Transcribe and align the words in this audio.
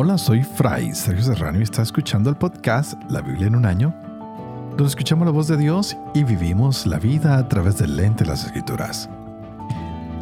Hola, 0.00 0.16
soy 0.16 0.44
Fray 0.44 0.94
Sergio 0.94 1.24
Serrano 1.24 1.58
y 1.58 1.64
está 1.64 1.82
escuchando 1.82 2.30
el 2.30 2.36
podcast 2.36 2.94
La 3.10 3.20
Biblia 3.20 3.48
en 3.48 3.56
un 3.56 3.66
año, 3.66 3.92
donde 4.70 4.86
escuchamos 4.86 5.26
la 5.26 5.32
voz 5.32 5.48
de 5.48 5.56
Dios 5.56 5.96
y 6.14 6.22
vivimos 6.22 6.86
la 6.86 7.00
vida 7.00 7.36
a 7.36 7.48
través 7.48 7.78
del 7.78 7.96
lente 7.96 8.22
de 8.22 8.30
las 8.30 8.44
escrituras. 8.44 9.10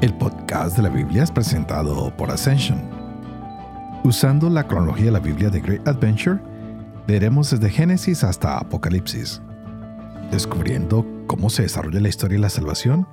El 0.00 0.14
podcast 0.14 0.78
de 0.78 0.82
la 0.82 0.88
Biblia 0.88 1.24
es 1.24 1.30
presentado 1.30 2.10
por 2.16 2.30
Ascension. 2.30 2.88
Usando 4.02 4.48
la 4.48 4.66
cronología 4.66 5.04
de 5.04 5.10
la 5.10 5.18
Biblia 5.18 5.50
de 5.50 5.60
Great 5.60 5.86
Adventure, 5.86 6.40
leeremos 7.06 7.50
desde 7.50 7.68
Génesis 7.68 8.24
hasta 8.24 8.56
Apocalipsis, 8.56 9.42
descubriendo 10.30 11.04
cómo 11.26 11.50
se 11.50 11.64
desarrolla 11.64 12.00
la 12.00 12.08
historia 12.08 12.36
de 12.38 12.42
la 12.42 12.48
salvación 12.48 13.06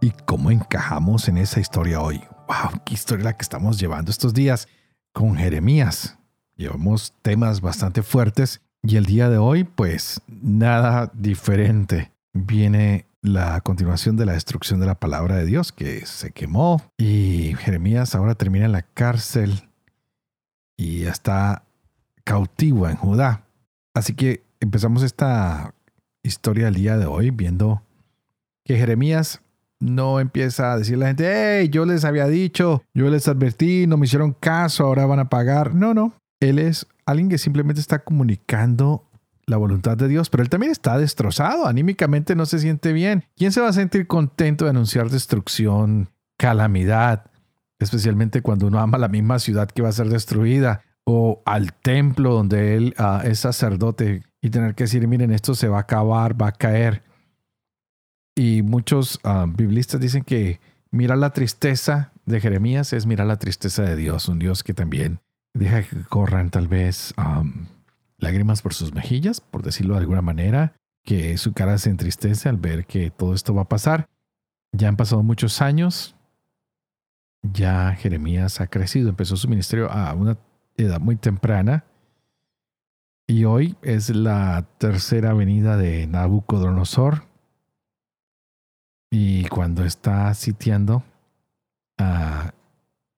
y 0.00 0.12
cómo 0.24 0.50
encajamos 0.50 1.28
en 1.28 1.36
esa 1.36 1.60
historia 1.60 2.00
hoy. 2.00 2.24
¡Wow! 2.48 2.80
¡Qué 2.86 2.94
historia 2.94 3.26
la 3.26 3.36
que 3.36 3.42
estamos 3.42 3.78
llevando 3.78 4.10
estos 4.10 4.32
días! 4.32 4.68
Con 5.12 5.36
Jeremías. 5.36 6.18
Llevamos 6.56 7.14
temas 7.22 7.60
bastante 7.60 8.02
fuertes 8.02 8.60
y 8.82 8.96
el 8.96 9.06
día 9.06 9.28
de 9.28 9.38
hoy, 9.38 9.64
pues 9.64 10.20
nada 10.26 11.10
diferente. 11.14 12.12
Viene 12.32 13.06
la 13.22 13.60
continuación 13.60 14.16
de 14.16 14.26
la 14.26 14.32
destrucción 14.32 14.80
de 14.80 14.86
la 14.86 14.98
palabra 14.98 15.36
de 15.36 15.44
Dios 15.44 15.72
que 15.72 16.06
se 16.06 16.30
quemó 16.30 16.82
y 16.96 17.54
Jeremías 17.58 18.14
ahora 18.14 18.34
termina 18.34 18.66
en 18.66 18.72
la 18.72 18.82
cárcel 18.82 19.68
y 20.76 21.04
está 21.04 21.64
cautivo 22.24 22.88
en 22.88 22.96
Judá. 22.96 23.44
Así 23.94 24.14
que 24.14 24.44
empezamos 24.60 25.02
esta 25.02 25.74
historia 26.22 26.68
el 26.68 26.74
día 26.74 26.96
de 26.96 27.06
hoy 27.06 27.30
viendo 27.30 27.82
que 28.64 28.76
Jeremías 28.76 29.40
no 29.80 30.20
empieza 30.20 30.72
a 30.72 30.78
decir 30.78 30.96
a 30.96 30.98
la 30.98 31.06
gente, 31.08 31.60
hey, 31.60 31.68
yo 31.68 31.84
les 31.84 32.04
había 32.04 32.26
dicho, 32.26 32.82
yo 32.94 33.08
les 33.10 33.28
advertí, 33.28 33.86
no 33.86 33.96
me 33.96 34.06
hicieron 34.06 34.32
caso, 34.32 34.84
ahora 34.84 35.06
van 35.06 35.20
a 35.20 35.28
pagar. 35.28 35.74
No, 35.74 35.94
no. 35.94 36.14
Él 36.40 36.58
es 36.58 36.86
alguien 37.06 37.28
que 37.28 37.38
simplemente 37.38 37.80
está 37.80 38.00
comunicando 38.00 39.04
la 39.46 39.56
voluntad 39.56 39.96
de 39.96 40.08
Dios, 40.08 40.28
pero 40.30 40.42
él 40.42 40.50
también 40.50 40.72
está 40.72 40.98
destrozado, 40.98 41.66
anímicamente 41.66 42.34
no 42.34 42.46
se 42.46 42.58
siente 42.58 42.92
bien. 42.92 43.24
¿Quién 43.36 43.50
se 43.50 43.60
va 43.60 43.68
a 43.68 43.72
sentir 43.72 44.06
contento 44.06 44.64
de 44.64 44.70
anunciar 44.70 45.08
destrucción, 45.08 46.10
calamidad, 46.36 47.30
especialmente 47.78 48.42
cuando 48.42 48.66
uno 48.66 48.78
ama 48.78 48.98
la 48.98 49.08
misma 49.08 49.38
ciudad 49.38 49.68
que 49.68 49.82
va 49.82 49.88
a 49.88 49.92
ser 49.92 50.08
destruida 50.08 50.82
o 51.04 51.42
al 51.46 51.72
templo 51.72 52.34
donde 52.34 52.76
él 52.76 52.94
ah, 52.98 53.22
es 53.24 53.40
sacerdote 53.40 54.22
y 54.42 54.50
tener 54.50 54.74
que 54.74 54.84
decir, 54.84 55.06
miren, 55.08 55.32
esto 55.32 55.54
se 55.54 55.68
va 55.68 55.78
a 55.78 55.82
acabar, 55.82 56.40
va 56.40 56.48
a 56.48 56.52
caer? 56.52 57.02
Y 58.38 58.62
muchos 58.62 59.18
ah, 59.24 59.46
biblistas 59.48 60.00
dicen 60.00 60.22
que 60.22 60.60
mirar 60.92 61.18
la 61.18 61.30
tristeza 61.30 62.12
de 62.24 62.40
Jeremías 62.40 62.92
es 62.92 63.04
mirar 63.04 63.26
la 63.26 63.40
tristeza 63.40 63.82
de 63.82 63.96
Dios, 63.96 64.28
un 64.28 64.38
Dios 64.38 64.62
que 64.62 64.74
también 64.74 65.18
deja 65.54 65.82
que 65.82 66.04
corran 66.04 66.50
tal 66.50 66.68
vez 66.68 67.12
lágrimas 68.16 68.62
por 68.62 68.74
sus 68.74 68.94
mejillas, 68.94 69.40
por 69.40 69.64
decirlo 69.64 69.94
de 69.94 70.00
alguna 70.02 70.22
manera, 70.22 70.74
que 71.02 71.36
su 71.36 71.52
cara 71.52 71.78
se 71.78 71.90
entristece 71.90 72.48
al 72.48 72.58
ver 72.58 72.86
que 72.86 73.10
todo 73.10 73.34
esto 73.34 73.54
va 73.54 73.62
a 73.62 73.68
pasar. 73.68 74.08
Ya 74.70 74.86
han 74.86 74.96
pasado 74.96 75.24
muchos 75.24 75.60
años, 75.60 76.14
ya 77.42 77.96
Jeremías 77.96 78.60
ha 78.60 78.68
crecido, 78.68 79.08
empezó 79.08 79.36
su 79.36 79.48
ministerio 79.48 79.90
a 79.90 80.14
una 80.14 80.38
edad 80.76 81.00
muy 81.00 81.16
temprana 81.16 81.86
y 83.26 83.46
hoy 83.46 83.74
es 83.82 84.10
la 84.10 84.64
tercera 84.78 85.34
venida 85.34 85.76
de 85.76 86.06
Nabucodonosor 86.06 87.27
y 89.10 89.44
cuando 89.46 89.84
está 89.84 90.32
sitiando 90.34 91.02
a 91.98 92.52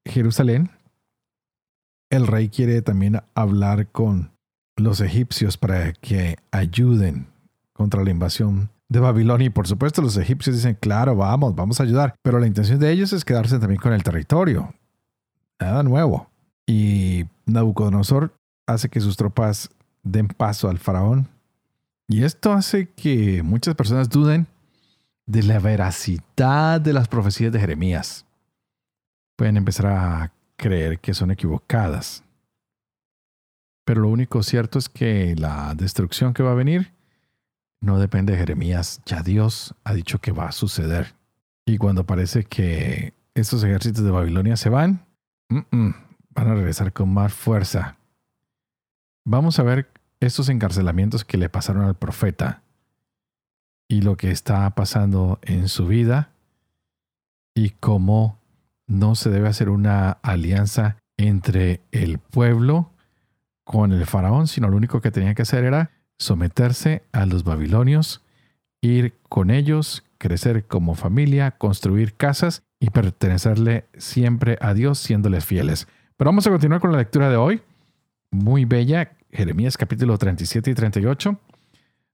Jerusalén, 0.04 0.70
el 2.10 2.26
rey 2.26 2.48
quiere 2.48 2.82
también 2.82 3.20
hablar 3.34 3.88
con 3.88 4.32
los 4.76 5.00
egipcios 5.00 5.56
para 5.56 5.92
que 5.92 6.36
ayuden 6.50 7.26
contra 7.72 8.02
la 8.02 8.10
invasión 8.10 8.70
de 8.88 9.00
Babilonia. 9.00 9.46
Y 9.46 9.50
por 9.50 9.66
supuesto 9.66 10.02
los 10.02 10.16
egipcios 10.16 10.56
dicen, 10.56 10.76
claro, 10.80 11.16
vamos, 11.16 11.54
vamos 11.54 11.80
a 11.80 11.84
ayudar. 11.84 12.14
Pero 12.22 12.38
la 12.38 12.46
intención 12.46 12.78
de 12.78 12.90
ellos 12.90 13.12
es 13.12 13.24
quedarse 13.24 13.58
también 13.58 13.80
con 13.80 13.92
el 13.92 14.02
territorio. 14.02 14.74
Nada 15.60 15.82
nuevo. 15.82 16.28
Y 16.66 17.26
Nabucodonosor 17.46 18.34
hace 18.66 18.88
que 18.88 19.00
sus 19.00 19.16
tropas 19.16 19.70
den 20.02 20.28
paso 20.28 20.68
al 20.68 20.78
faraón. 20.78 21.28
Y 22.08 22.24
esto 22.24 22.52
hace 22.52 22.88
que 22.88 23.42
muchas 23.42 23.74
personas 23.74 24.08
duden 24.08 24.46
de 25.30 25.44
la 25.44 25.60
veracidad 25.60 26.80
de 26.80 26.92
las 26.92 27.06
profecías 27.06 27.52
de 27.52 27.60
Jeremías. 27.60 28.26
Pueden 29.36 29.56
empezar 29.56 29.86
a 29.86 30.32
creer 30.56 30.98
que 30.98 31.14
son 31.14 31.30
equivocadas. 31.30 32.24
Pero 33.84 34.02
lo 34.02 34.08
único 34.08 34.42
cierto 34.42 34.78
es 34.80 34.88
que 34.88 35.36
la 35.36 35.74
destrucción 35.76 36.34
que 36.34 36.42
va 36.42 36.50
a 36.50 36.56
venir 36.56 36.92
no 37.80 38.00
depende 38.00 38.32
de 38.32 38.40
Jeremías. 38.40 39.02
Ya 39.06 39.22
Dios 39.22 39.74
ha 39.84 39.94
dicho 39.94 40.18
que 40.18 40.32
va 40.32 40.48
a 40.48 40.52
suceder. 40.52 41.14
Y 41.64 41.78
cuando 41.78 42.04
parece 42.04 42.42
que 42.42 43.14
estos 43.34 43.62
ejércitos 43.62 44.02
de 44.02 44.10
Babilonia 44.10 44.56
se 44.56 44.68
van, 44.68 45.06
van 45.48 45.94
a 46.34 46.54
regresar 46.54 46.92
con 46.92 47.08
más 47.14 47.32
fuerza. 47.32 47.98
Vamos 49.24 49.60
a 49.60 49.62
ver 49.62 49.88
estos 50.18 50.48
encarcelamientos 50.48 51.24
que 51.24 51.38
le 51.38 51.48
pasaron 51.48 51.84
al 51.84 51.94
profeta 51.94 52.62
y 53.90 54.02
lo 54.02 54.16
que 54.16 54.30
está 54.30 54.70
pasando 54.70 55.40
en 55.42 55.68
su 55.68 55.88
vida 55.88 56.30
y 57.56 57.70
cómo 57.70 58.38
no 58.86 59.16
se 59.16 59.30
debe 59.30 59.48
hacer 59.48 59.68
una 59.68 60.12
alianza 60.22 60.96
entre 61.16 61.80
el 61.90 62.18
pueblo 62.18 62.92
con 63.64 63.90
el 63.90 64.06
faraón, 64.06 64.46
sino 64.46 64.68
lo 64.68 64.76
único 64.76 65.00
que 65.00 65.10
tenía 65.10 65.34
que 65.34 65.42
hacer 65.42 65.64
era 65.64 65.90
someterse 66.18 67.02
a 67.10 67.26
los 67.26 67.42
babilonios, 67.42 68.22
ir 68.80 69.14
con 69.28 69.50
ellos, 69.50 70.04
crecer 70.18 70.68
como 70.68 70.94
familia, 70.94 71.50
construir 71.50 72.14
casas 72.14 72.62
y 72.78 72.90
pertenecerle 72.90 73.86
siempre 73.98 74.56
a 74.60 74.72
Dios 74.72 75.00
siéndoles 75.00 75.44
fieles. 75.44 75.88
Pero 76.16 76.28
vamos 76.28 76.46
a 76.46 76.50
continuar 76.50 76.80
con 76.80 76.92
la 76.92 76.98
lectura 76.98 77.28
de 77.28 77.36
hoy, 77.36 77.60
muy 78.30 78.66
bella, 78.66 79.16
Jeremías 79.32 79.76
capítulo 79.76 80.16
37 80.16 80.70
y 80.70 80.74
38. 80.74 81.40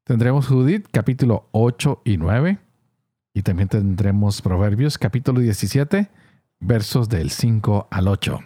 Tendremos 0.07 0.47
Judith 0.47 0.87
capítulo 0.93 1.49
8 1.51 2.03
y 2.05 2.17
9 2.17 2.61
y 3.35 3.43
también 3.43 3.69
tendremos 3.69 4.41
Proverbios 4.41 4.99
capítulo 4.99 5.41
17 5.41 6.09
versos 6.61 7.09
del 7.09 7.33
5 7.33 7.89
al 7.91 8.07
8. 8.07 8.39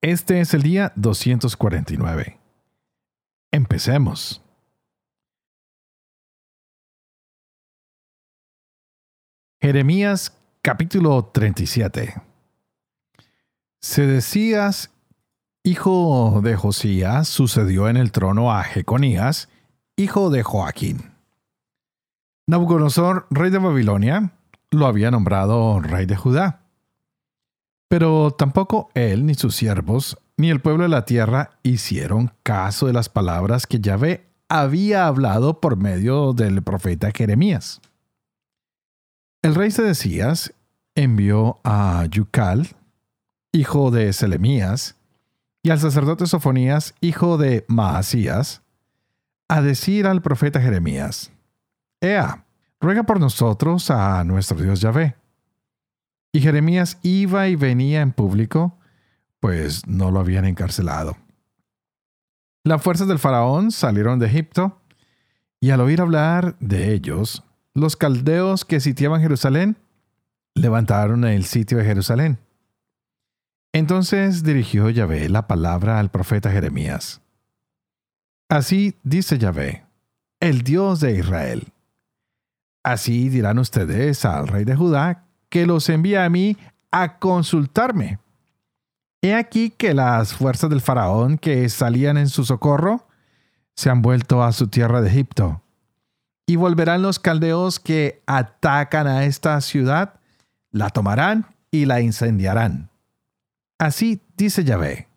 Este 0.00 0.40
es 0.40 0.54
el 0.54 0.62
día 0.62 0.94
249. 0.96 2.38
Empecemos. 3.50 4.40
Jeremías 9.60 10.40
capítulo 10.62 11.26
37. 11.34 12.14
Sedecías, 13.78 14.90
hijo 15.64 16.40
de 16.42 16.56
Josías, 16.56 17.28
sucedió 17.28 17.90
en 17.90 17.98
el 17.98 18.10
trono 18.10 18.50
a 18.50 18.62
Jeconías, 18.62 19.50
hijo 19.96 20.30
de 20.30 20.42
Joaquín. 20.42 21.12
Nabucodonosor, 22.46 23.26
rey 23.30 23.50
de 23.50 23.58
Babilonia, 23.58 24.32
lo 24.70 24.86
había 24.86 25.10
nombrado 25.10 25.80
rey 25.80 26.06
de 26.06 26.16
Judá. 26.16 26.62
Pero 27.88 28.30
tampoco 28.30 28.90
él, 28.94 29.26
ni 29.26 29.34
sus 29.34 29.54
siervos, 29.54 30.18
ni 30.36 30.50
el 30.50 30.60
pueblo 30.60 30.84
de 30.84 30.88
la 30.88 31.04
tierra 31.04 31.58
hicieron 31.62 32.32
caso 32.42 32.86
de 32.86 32.94
las 32.94 33.08
palabras 33.08 33.66
que 33.66 33.80
Yahvé 33.80 34.28
había 34.48 35.06
hablado 35.06 35.60
por 35.60 35.76
medio 35.76 36.32
del 36.32 36.62
profeta 36.62 37.10
Jeremías. 37.14 37.80
El 39.42 39.54
rey 39.54 39.70
Sedecías 39.70 40.54
envió 40.94 41.60
a 41.64 42.06
Yucal, 42.10 42.68
hijo 43.52 43.90
de 43.90 44.12
Selemías, 44.12 44.96
y 45.62 45.70
al 45.70 45.78
sacerdote 45.78 46.26
Sofonías, 46.26 46.94
hijo 47.00 47.38
de 47.38 47.64
Maasías, 47.68 48.61
a 49.52 49.60
decir 49.60 50.06
al 50.06 50.22
profeta 50.22 50.62
Jeremías, 50.62 51.30
Ea, 52.00 52.46
ruega 52.80 53.02
por 53.02 53.20
nosotros 53.20 53.90
a 53.90 54.24
nuestro 54.24 54.58
Dios 54.58 54.80
Yahvé. 54.80 55.14
Y 56.32 56.40
Jeremías 56.40 56.98
iba 57.02 57.46
y 57.48 57.56
venía 57.56 58.00
en 58.00 58.12
público, 58.12 58.78
pues 59.40 59.86
no 59.86 60.10
lo 60.10 60.20
habían 60.20 60.46
encarcelado. 60.46 61.18
Las 62.64 62.80
fuerzas 62.82 63.08
del 63.08 63.18
faraón 63.18 63.72
salieron 63.72 64.18
de 64.18 64.28
Egipto, 64.28 64.80
y 65.60 65.68
al 65.68 65.82
oír 65.82 66.00
hablar 66.00 66.56
de 66.58 66.94
ellos, 66.94 67.44
los 67.74 67.96
caldeos 67.96 68.64
que 68.64 68.80
sitiaban 68.80 69.20
Jerusalén 69.20 69.76
levantaron 70.54 71.24
el 71.24 71.44
sitio 71.44 71.76
de 71.76 71.84
Jerusalén. 71.84 72.38
Entonces 73.74 74.44
dirigió 74.44 74.88
Yahvé 74.88 75.28
la 75.28 75.46
palabra 75.46 75.98
al 75.98 76.10
profeta 76.10 76.50
Jeremías. 76.50 77.21
Así 78.52 78.98
dice 79.02 79.38
Yahvé, 79.38 79.86
el 80.38 80.60
Dios 80.60 81.00
de 81.00 81.16
Israel. 81.16 81.72
Así 82.82 83.30
dirán 83.30 83.58
ustedes 83.58 84.26
al 84.26 84.46
rey 84.46 84.66
de 84.66 84.76
Judá, 84.76 85.24
que 85.48 85.64
los 85.64 85.88
envía 85.88 86.26
a 86.26 86.28
mí 86.28 86.58
a 86.90 87.18
consultarme. 87.18 88.18
He 89.22 89.34
aquí 89.34 89.70
que 89.70 89.94
las 89.94 90.34
fuerzas 90.34 90.68
del 90.68 90.82
faraón 90.82 91.38
que 91.38 91.66
salían 91.70 92.18
en 92.18 92.28
su 92.28 92.44
socorro 92.44 93.08
se 93.74 93.88
han 93.88 94.02
vuelto 94.02 94.42
a 94.42 94.52
su 94.52 94.66
tierra 94.66 95.00
de 95.00 95.08
Egipto. 95.08 95.62
Y 96.44 96.56
volverán 96.56 97.00
los 97.00 97.18
caldeos 97.18 97.80
que 97.80 98.20
atacan 98.26 99.06
a 99.06 99.24
esta 99.24 99.58
ciudad, 99.62 100.20
la 100.70 100.90
tomarán 100.90 101.46
y 101.70 101.86
la 101.86 102.02
incendiarán. 102.02 102.90
Así 103.78 104.20
dice 104.36 104.62
Yahvé. 104.62 105.08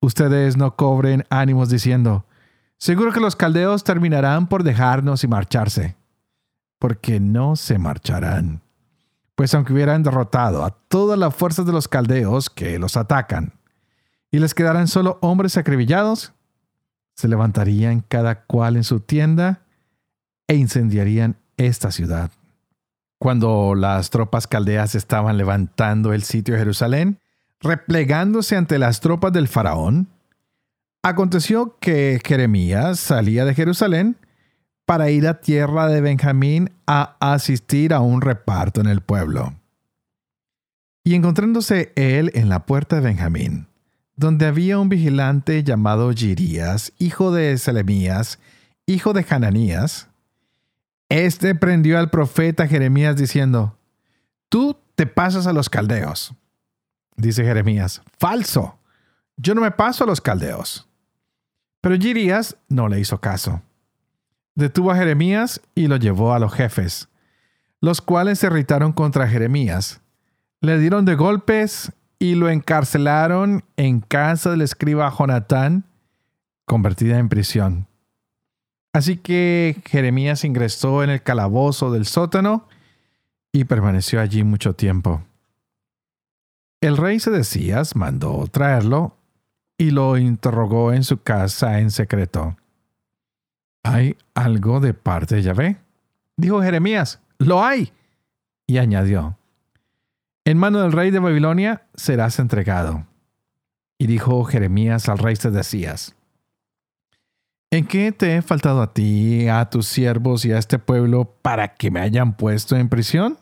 Ustedes 0.00 0.56
no 0.56 0.76
cobren 0.76 1.26
ánimos 1.30 1.68
diciendo, 1.68 2.26
seguro 2.80 3.12
que 3.12 3.20
los 3.20 3.36
caldeos 3.36 3.84
terminarán 3.84 4.48
por 4.48 4.64
dejarnos 4.64 5.22
y 5.22 5.28
marcharse, 5.28 5.96
porque 6.78 7.20
no 7.20 7.54
se 7.54 7.78
marcharán. 7.78 8.62
Pues 9.34 9.54
aunque 9.54 9.74
hubieran 9.74 10.02
derrotado 10.02 10.64
a 10.64 10.70
todas 10.70 11.18
las 11.18 11.34
fuerzas 11.34 11.66
de 11.66 11.72
los 11.72 11.88
caldeos 11.88 12.48
que 12.48 12.78
los 12.78 12.96
atacan, 12.96 13.52
y 14.30 14.38
les 14.38 14.54
quedaran 14.54 14.88
solo 14.88 15.18
hombres 15.20 15.56
acribillados, 15.56 16.32
se 17.14 17.28
levantarían 17.28 18.00
cada 18.00 18.44
cual 18.44 18.76
en 18.76 18.84
su 18.84 19.00
tienda 19.00 19.62
e 20.46 20.54
incendiarían 20.54 21.36
esta 21.58 21.90
ciudad. 21.90 22.30
Cuando 23.18 23.74
las 23.74 24.08
tropas 24.08 24.46
caldeas 24.46 24.94
estaban 24.94 25.36
levantando 25.36 26.14
el 26.14 26.22
sitio 26.22 26.54
de 26.54 26.60
Jerusalén, 26.60 27.18
replegándose 27.60 28.56
ante 28.56 28.78
las 28.78 29.00
tropas 29.00 29.32
del 29.34 29.48
faraón, 29.48 30.08
aconteció 31.02 31.78
que 31.80 32.20
Jeremías 32.24 33.00
salía 33.00 33.44
de 33.44 33.54
Jerusalén 33.54 34.16
para 34.84 35.10
ir 35.10 35.26
a 35.28 35.40
tierra 35.40 35.86
de 35.86 36.00
Benjamín 36.00 36.72
a 36.86 37.16
asistir 37.20 37.94
a 37.94 38.00
un 38.00 38.20
reparto 38.20 38.80
en 38.80 38.88
el 38.88 39.00
pueblo. 39.00 39.54
Y 41.04 41.14
encontrándose 41.14 41.92
él 41.94 42.30
en 42.34 42.48
la 42.48 42.66
puerta 42.66 42.96
de 42.96 43.02
Benjamín, 43.02 43.68
donde 44.16 44.46
había 44.46 44.78
un 44.78 44.88
vigilante 44.88 45.62
llamado 45.62 46.12
Girías, 46.12 46.92
hijo 46.98 47.32
de 47.32 47.56
Selemías, 47.56 48.38
hijo 48.86 49.12
de 49.12 49.24
Hananías, 49.28 50.08
este 51.08 51.54
prendió 51.54 51.98
al 51.98 52.10
profeta 52.10 52.68
Jeremías 52.68 53.16
diciendo, 53.16 53.78
Tú 54.48 54.76
te 54.94 55.06
pasas 55.06 55.46
a 55.46 55.52
los 55.52 55.70
caldeos. 55.70 56.34
Dice 57.16 57.44
Jeremías, 57.44 58.02
falso, 58.18 58.78
yo 59.36 59.54
no 59.54 59.60
me 59.60 59.70
paso 59.70 60.04
a 60.04 60.06
los 60.06 60.20
caldeos. 60.20 60.89
Pero 61.80 61.96
Girías 61.96 62.56
no 62.68 62.88
le 62.88 63.00
hizo 63.00 63.20
caso. 63.20 63.62
Detuvo 64.54 64.90
a 64.90 64.96
Jeremías 64.96 65.60
y 65.74 65.86
lo 65.86 65.96
llevó 65.96 66.34
a 66.34 66.38
los 66.38 66.52
jefes, 66.52 67.08
los 67.80 68.00
cuales 68.00 68.40
se 68.40 68.46
irritaron 68.46 68.92
contra 68.92 69.28
Jeremías. 69.28 70.00
Le 70.60 70.78
dieron 70.78 71.04
de 71.04 71.14
golpes 71.14 71.92
y 72.18 72.34
lo 72.34 72.50
encarcelaron 72.50 73.64
en 73.76 74.00
casa 74.00 74.50
del 74.50 74.60
escriba 74.60 75.10
Jonatán, 75.10 75.84
convertida 76.66 77.18
en 77.18 77.30
prisión. 77.30 77.86
Así 78.92 79.16
que 79.16 79.80
Jeremías 79.86 80.44
ingresó 80.44 81.02
en 81.02 81.10
el 81.10 81.22
calabozo 81.22 81.90
del 81.90 82.06
sótano 82.06 82.68
y 83.52 83.64
permaneció 83.64 84.20
allí 84.20 84.44
mucho 84.44 84.74
tiempo. 84.74 85.22
El 86.80 86.96
rey 86.96 87.20
Sedecías 87.20 87.94
mandó 87.94 88.46
traerlo 88.50 89.16
y 89.80 89.92
lo 89.92 90.18
interrogó 90.18 90.92
en 90.92 91.04
su 91.04 91.22
casa 91.22 91.78
en 91.78 91.90
secreto. 91.90 92.54
¿Hay 93.82 94.18
algo 94.34 94.78
de 94.78 94.92
parte 94.92 95.36
de 95.36 95.42
Yahvé? 95.42 95.78
Dijo 96.36 96.60
Jeremías, 96.60 97.22
lo 97.38 97.64
hay. 97.64 97.90
Y 98.66 98.76
añadió, 98.76 99.38
en 100.44 100.58
mano 100.58 100.80
del 100.80 100.92
rey 100.92 101.10
de 101.10 101.18
Babilonia 101.18 101.86
serás 101.94 102.38
entregado. 102.38 103.06
Y 103.96 104.06
dijo 104.06 104.44
Jeremías 104.44 105.08
al 105.08 105.16
rey 105.16 105.34
Sedecías, 105.36 106.14
¿en 107.70 107.86
qué 107.86 108.12
te 108.12 108.36
he 108.36 108.42
faltado 108.42 108.82
a 108.82 108.92
ti, 108.92 109.48
a 109.48 109.70
tus 109.70 109.86
siervos 109.86 110.44
y 110.44 110.52
a 110.52 110.58
este 110.58 110.78
pueblo 110.78 111.38
para 111.40 111.72
que 111.72 111.90
me 111.90 112.00
hayan 112.00 112.36
puesto 112.36 112.76
en 112.76 112.90
prisión? 112.90 113.38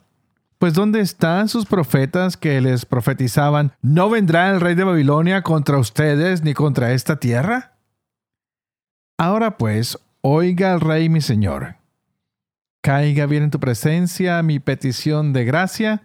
Pues 0.59 0.75
¿dónde 0.75 1.01
están 1.01 1.49
sus 1.49 1.67
profetas 1.67 2.37
que 2.37 2.61
les 2.61 2.85
profetizaban, 2.85 3.73
no 3.81 4.11
vendrá 4.11 4.51
el 4.51 4.61
rey 4.61 4.75
de 4.75 4.83
Babilonia 4.83 5.43
contra 5.43 5.79
ustedes 5.79 6.43
ni 6.43 6.53
contra 6.53 6.93
esta 6.93 7.21
tierra? 7.21 7.79
Ahora 9.17 9.57
pues, 9.57 9.99
oiga 10.21 10.73
al 10.73 10.81
rey 10.81 11.09
mi 11.09 11.21
señor. 11.21 11.77
Caiga 12.81 13.27
bien 13.27 13.45
en 13.45 13.51
tu 13.51 13.61
presencia 13.61 14.43
mi 14.43 14.59
petición 14.59 15.33
de 15.33 15.45
gracia, 15.45 16.03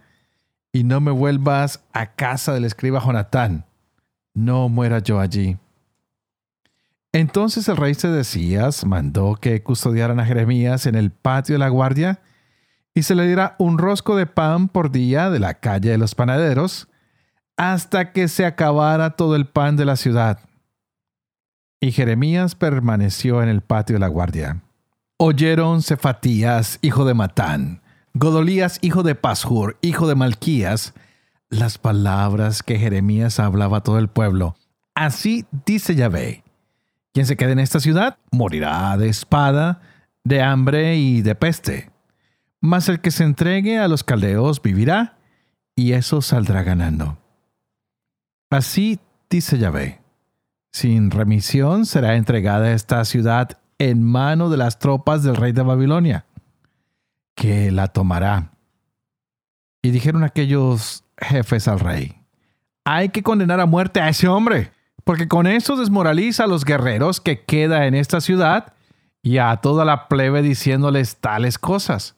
y 0.71 0.83
no 0.83 0.99
me 1.01 1.11
vuelvas 1.11 1.83
a 1.93 2.13
casa 2.13 2.53
del 2.53 2.65
escriba 2.65 2.99
Jonatán. 2.99 3.65
No 4.33 4.69
muera 4.69 4.99
yo 4.99 5.19
allí. 5.19 5.57
Entonces 7.11 7.67
el 7.67 7.77
rey 7.77 7.93
Sedecías 7.93 8.83
mandó 8.85 9.35
que 9.35 9.61
custodiaran 9.61 10.19
a 10.19 10.25
Jeremías 10.25 10.87
en 10.87 10.95
el 10.95 11.11
patio 11.11 11.53
de 11.53 11.59
la 11.59 11.69
guardia, 11.69 12.21
y 12.93 13.03
se 13.03 13.15
le 13.15 13.25
diera 13.25 13.55
un 13.57 13.77
rosco 13.77 14.15
de 14.15 14.25
pan 14.25 14.67
por 14.67 14.91
día 14.91 15.29
de 15.29 15.39
la 15.39 15.55
calle 15.55 15.89
de 15.89 15.97
los 15.97 16.15
panaderos, 16.15 16.87
hasta 17.57 18.11
que 18.11 18.27
se 18.27 18.45
acabara 18.45 19.11
todo 19.11 19.35
el 19.35 19.45
pan 19.45 19.75
de 19.75 19.85
la 19.85 19.95
ciudad. 19.95 20.39
Y 21.79 21.91
Jeremías 21.91 22.55
permaneció 22.55 23.41
en 23.43 23.49
el 23.49 23.61
patio 23.61 23.95
de 23.95 23.99
la 23.99 24.07
guardia. 24.07 24.61
Oyeron 25.17 25.81
Cefatías, 25.81 26.79
hijo 26.81 27.05
de 27.05 27.13
Matán, 27.13 27.81
Godolías, 28.13 28.79
hijo 28.81 29.03
de 29.03 29.15
Pashur, 29.15 29.77
hijo 29.81 30.07
de 30.07 30.15
Malquías, 30.15 30.93
las 31.49 31.77
palabras 31.77 32.63
que 32.63 32.79
Jeremías 32.79 33.39
hablaba 33.39 33.77
a 33.77 33.81
todo 33.81 33.99
el 33.99 34.07
pueblo. 34.07 34.55
Así 34.95 35.45
dice 35.65 35.95
Yahvé. 35.95 36.43
Quien 37.13 37.25
se 37.25 37.37
quede 37.37 37.51
en 37.51 37.59
esta 37.59 37.79
ciudad 37.79 38.17
morirá 38.31 38.97
de 38.97 39.07
espada, 39.07 39.81
de 40.23 40.41
hambre 40.41 40.95
y 40.95 41.21
de 41.21 41.35
peste 41.35 41.92
mas 42.63 42.87
el 42.87 43.01
que 43.01 43.11
se 43.11 43.25
entregue 43.25 43.77
a 43.77 43.89
los 43.89 44.05
caldeos 44.05 44.61
vivirá, 44.61 45.17
y 45.75 45.91
eso 45.91 46.21
saldrá 46.21 46.63
ganando. 46.63 47.17
Así 48.49 49.01
dice 49.29 49.57
Yahvé, 49.57 49.99
sin 50.71 51.11
remisión 51.11 51.85
será 51.85 52.15
entregada 52.15 52.71
esta 52.71 53.03
ciudad 53.03 53.57
en 53.79 54.01
mano 54.01 54.49
de 54.49 54.55
las 54.55 54.79
tropas 54.79 55.23
del 55.23 55.35
rey 55.35 55.51
de 55.51 55.61
Babilonia, 55.61 56.25
que 57.35 57.69
la 57.69 57.89
tomará. 57.89 58.53
Y 59.81 59.91
dijeron 59.91 60.23
aquellos 60.23 61.03
jefes 61.17 61.67
al 61.67 61.81
rey, 61.81 62.15
hay 62.85 63.09
que 63.09 63.23
condenar 63.23 63.59
a 63.59 63.65
muerte 63.65 63.99
a 63.99 64.07
ese 64.07 64.29
hombre, 64.29 64.71
porque 65.03 65.27
con 65.27 65.47
eso 65.47 65.75
desmoraliza 65.75 66.45
a 66.45 66.47
los 66.47 66.63
guerreros 66.63 67.19
que 67.19 67.41
queda 67.41 67.87
en 67.87 67.93
esta 67.93 68.21
ciudad 68.21 68.71
y 69.21 69.39
a 69.39 69.57
toda 69.57 69.83
la 69.83 70.07
plebe 70.07 70.41
diciéndoles 70.41 71.17
tales 71.17 71.57
cosas. 71.57 72.15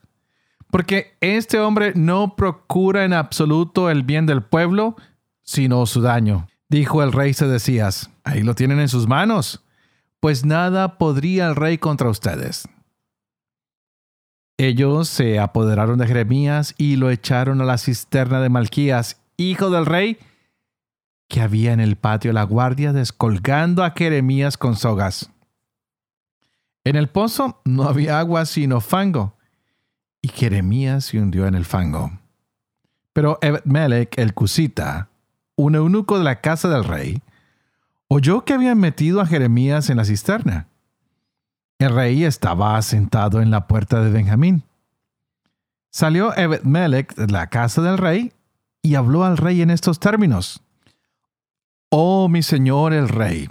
Porque 0.76 1.16
este 1.22 1.58
hombre 1.62 1.94
no 1.96 2.36
procura 2.36 3.06
en 3.06 3.14
absoluto 3.14 3.90
el 3.90 4.04
bien 4.04 4.26
del 4.26 4.44
pueblo, 4.44 4.98
sino 5.42 5.86
su 5.86 6.02
daño. 6.02 6.50
Dijo 6.68 7.02
el 7.02 7.14
rey 7.14 7.34
Sedecías, 7.34 8.10
ahí 8.26 8.44
lo 8.44 8.56
tienen 8.56 8.82
en 8.82 8.90
sus 8.90 9.08
manos, 9.08 9.64
pues 10.20 10.44
nada 10.44 10.98
podría 10.98 11.48
el 11.48 11.56
rey 11.56 11.78
contra 11.78 12.10
ustedes. 12.10 12.68
Ellos 14.58 15.08
se 15.08 15.40
apoderaron 15.40 15.98
de 15.98 16.08
Jeremías 16.08 16.76
y 16.78 16.98
lo 16.98 17.10
echaron 17.10 17.62
a 17.62 17.64
la 17.64 17.78
cisterna 17.78 18.42
de 18.42 18.50
Malquías, 18.50 19.22
hijo 19.38 19.70
del 19.70 19.86
rey, 19.86 20.18
que 21.30 21.40
había 21.40 21.72
en 21.72 21.80
el 21.80 21.96
patio 21.96 22.34
la 22.34 22.44
guardia 22.44 22.92
descolgando 22.92 23.82
a 23.82 23.92
Jeremías 23.92 24.58
con 24.58 24.76
sogas. 24.76 25.32
En 26.84 26.98
el 26.98 27.08
pozo 27.08 27.62
no 27.64 27.84
había 27.84 28.20
agua 28.20 28.46
sino 28.46 28.82
fango, 28.82 29.35
y 30.26 30.30
Jeremías 30.30 31.06
se 31.06 31.20
hundió 31.20 31.46
en 31.46 31.54
el 31.54 31.66
fango. 31.66 32.12
Pero 33.14 33.38
Ebed-Melech 33.44 34.18
el 34.18 34.34
Cusita, 34.34 35.10
un 35.56 35.76
eunuco 35.76 36.18
de 36.18 36.24
la 36.24 36.42
casa 36.42 36.68
del 36.68 36.84
rey, 36.84 37.22
oyó 38.08 38.44
que 38.44 38.54
habían 38.54 38.80
metido 38.80 39.22
a 39.22 39.28
Jeremías 39.28 39.92
en 39.92 39.98
la 39.98 40.06
cisterna. 40.06 40.68
El 41.78 41.94
rey 41.94 42.24
estaba 42.24 42.82
sentado 42.82 43.40
en 43.40 43.52
la 43.52 43.68
puerta 43.68 44.02
de 44.02 44.10
Benjamín. 44.10 44.64
Salió 45.92 46.36
Ebed-Melech 46.36 47.14
de 47.14 47.28
la 47.28 47.46
casa 47.52 47.84
del 47.84 48.00
rey 48.00 48.34
y 48.82 48.96
habló 48.96 49.26
al 49.26 49.38
rey 49.38 49.62
en 49.62 49.70
estos 49.70 50.00
términos. 50.00 50.64
Oh 51.90 52.30
mi 52.30 52.42
señor 52.42 52.94
el 52.94 53.10
rey, 53.10 53.48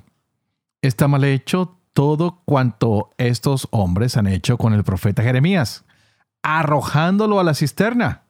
está 0.83 1.07
mal 1.07 1.23
hecho 1.23 1.79
todo 1.93 2.43
cuanto 2.45 3.13
estos 3.17 3.69
hombres 3.71 4.17
han 4.17 4.27
hecho 4.27 4.59
con 4.59 4.73
el 4.73 4.83
profeta 4.83 5.23
Jeremías 5.23 5.84
arrojándolo 6.45 7.41
a 7.41 7.45
la 7.45 7.55
cisterna. 7.55 8.23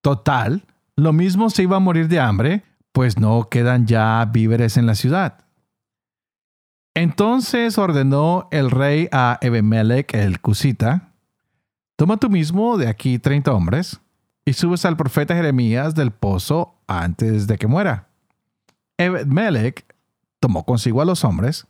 Total, 0.00 0.64
lo 0.94 1.12
mismo 1.12 1.50
se 1.50 1.64
iba 1.64 1.78
a 1.78 1.80
morir 1.80 2.06
de 2.06 2.20
hambre, 2.20 2.62
pues 2.92 3.18
no 3.18 3.48
quedan 3.48 3.88
ya 3.88 4.24
víveres 4.32 4.76
en 4.76 4.86
la 4.86 4.94
ciudad. 4.94 5.44
Entonces 6.94 7.78
ordenó 7.78 8.46
el 8.52 8.70
rey 8.70 9.08
a 9.10 9.38
Ebemelech 9.40 10.14
el 10.14 10.40
Cusita, 10.40 11.08
toma 11.96 12.16
tú 12.16 12.30
mismo 12.30 12.78
de 12.78 12.88
aquí 12.88 13.18
treinta 13.18 13.52
hombres 13.52 14.00
y 14.44 14.54
subes 14.54 14.84
al 14.84 14.96
profeta 14.96 15.34
Jeremías 15.34 15.94
del 15.94 16.12
pozo 16.12 16.76
antes 16.86 17.46
de 17.46 17.58
que 17.58 17.66
muera. 17.66 18.08
Ebed-Melech 18.98 19.84
tomó 20.40 20.64
consigo 20.64 21.00
a 21.00 21.04
los 21.04 21.24
hombres 21.24 21.66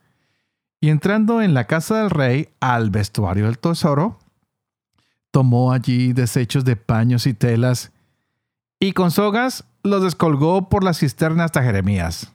y 0.80 0.88
entrando 0.88 1.42
en 1.42 1.52
la 1.52 1.66
casa 1.66 1.98
del 1.98 2.10
rey 2.10 2.48
al 2.60 2.90
vestuario 2.90 3.46
del 3.46 3.58
tesoro, 3.58 4.19
tomó 5.30 5.72
allí 5.72 6.12
desechos 6.12 6.64
de 6.64 6.76
paños 6.76 7.26
y 7.26 7.34
telas 7.34 7.92
y 8.78 8.92
con 8.92 9.10
sogas 9.10 9.64
los 9.82 10.02
descolgó 10.02 10.68
por 10.68 10.84
la 10.84 10.94
cisterna 10.94 11.44
hasta 11.44 11.62
Jeremías. 11.62 12.32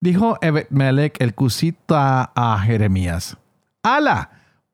Dijo 0.00 0.36
Ebed-Melech 0.40 1.16
el 1.20 1.34
cusita 1.34 2.32
a 2.34 2.58
Jeremías: 2.58 3.36
¡Hala! 3.82 4.30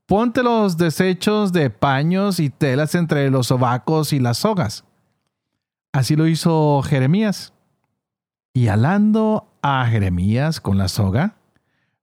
Ponte 0.06 0.42
los 0.42 0.78
desechos 0.78 1.52
de 1.52 1.68
paños 1.68 2.40
y 2.40 2.48
telas 2.48 2.94
entre 2.94 3.30
los 3.30 3.48
sobacos 3.48 4.14
y 4.14 4.20
las 4.20 4.38
sogas. 4.38 4.84
Así 5.92 6.16
lo 6.16 6.26
hizo 6.26 6.80
Jeremías. 6.82 7.52
Y 8.54 8.68
alando 8.68 9.52
a 9.60 9.84
Jeremías 9.84 10.62
con 10.62 10.78
la 10.78 10.88
soga, 10.88 11.36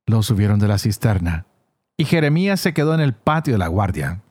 lo 0.06 0.22
subieron 0.22 0.60
de 0.60 0.68
la 0.68 0.78
cisterna. 0.78 1.48
Y 1.98 2.06
Jeremías 2.06 2.60
se 2.60 2.76
quedó 2.76 2.94
en 2.94 3.00
el 3.00 3.16
patio 3.16 3.54
de 3.56 3.58
la 3.58 3.68
guardia. 3.68 4.22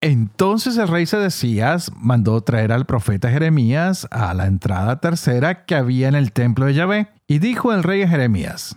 Entonces 0.00 0.76
el 0.78 0.88
rey 0.88 1.06
Sedecías 1.06 1.92
mandó 1.94 2.40
traer 2.40 2.72
al 2.72 2.86
profeta 2.86 3.30
Jeremías 3.30 4.08
a 4.10 4.32
la 4.34 4.46
entrada 4.46 5.00
tercera 5.00 5.64
que 5.64 5.74
había 5.74 6.08
en 6.08 6.14
el 6.14 6.32
templo 6.32 6.66
de 6.66 6.74
Yahvé. 6.74 7.08
Y 7.26 7.38
dijo 7.38 7.72
el 7.72 7.82
rey 7.82 8.02
a 8.02 8.08
Jeremías, 8.08 8.76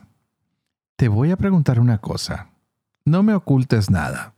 Te 0.97 1.07
voy 1.07 1.31
a 1.31 1.37
preguntar 1.37 1.79
una 1.79 1.99
cosa 1.99 2.53
no 3.05 3.23
me 3.23 3.33
ocultes 3.33 3.89
nada. 3.89 4.33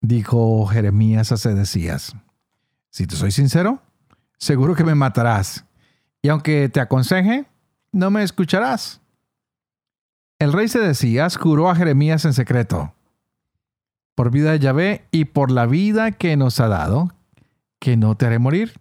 Dijo 0.00 0.66
Jeremías 0.66 1.32
a 1.32 1.36
Sedecías, 1.36 2.14
si 2.90 3.06
te 3.06 3.16
soy 3.16 3.32
sincero, 3.32 3.82
seguro 4.38 4.74
que 4.74 4.84
me 4.84 4.94
matarás, 4.94 5.64
y 6.22 6.28
aunque 6.28 6.68
te 6.68 6.80
aconseje, 6.80 7.46
no 7.90 8.10
me 8.10 8.22
escucharás. 8.22 9.00
El 10.38 10.52
rey 10.52 10.68
Sedecías 10.68 11.36
juró 11.36 11.70
a 11.70 11.74
Jeremías 11.74 12.24
en 12.24 12.34
secreto, 12.34 12.94
por 14.14 14.30
vida 14.30 14.52
de 14.52 14.58
Yahvé 14.58 15.04
y 15.10 15.26
por 15.26 15.50
la 15.50 15.66
vida 15.66 16.12
que 16.12 16.36
nos 16.36 16.60
ha 16.60 16.68
dado, 16.68 17.12
que 17.78 17.96
no 17.96 18.16
te 18.16 18.26
haré 18.26 18.38
morir, 18.38 18.80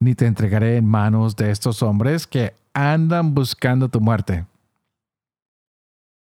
ni 0.00 0.14
te 0.14 0.26
entregaré 0.26 0.76
en 0.76 0.86
manos 0.86 1.36
de 1.36 1.50
estos 1.50 1.82
hombres 1.82 2.26
que 2.26 2.54
andan 2.74 3.34
buscando 3.34 3.88
tu 3.88 4.00
muerte 4.00 4.46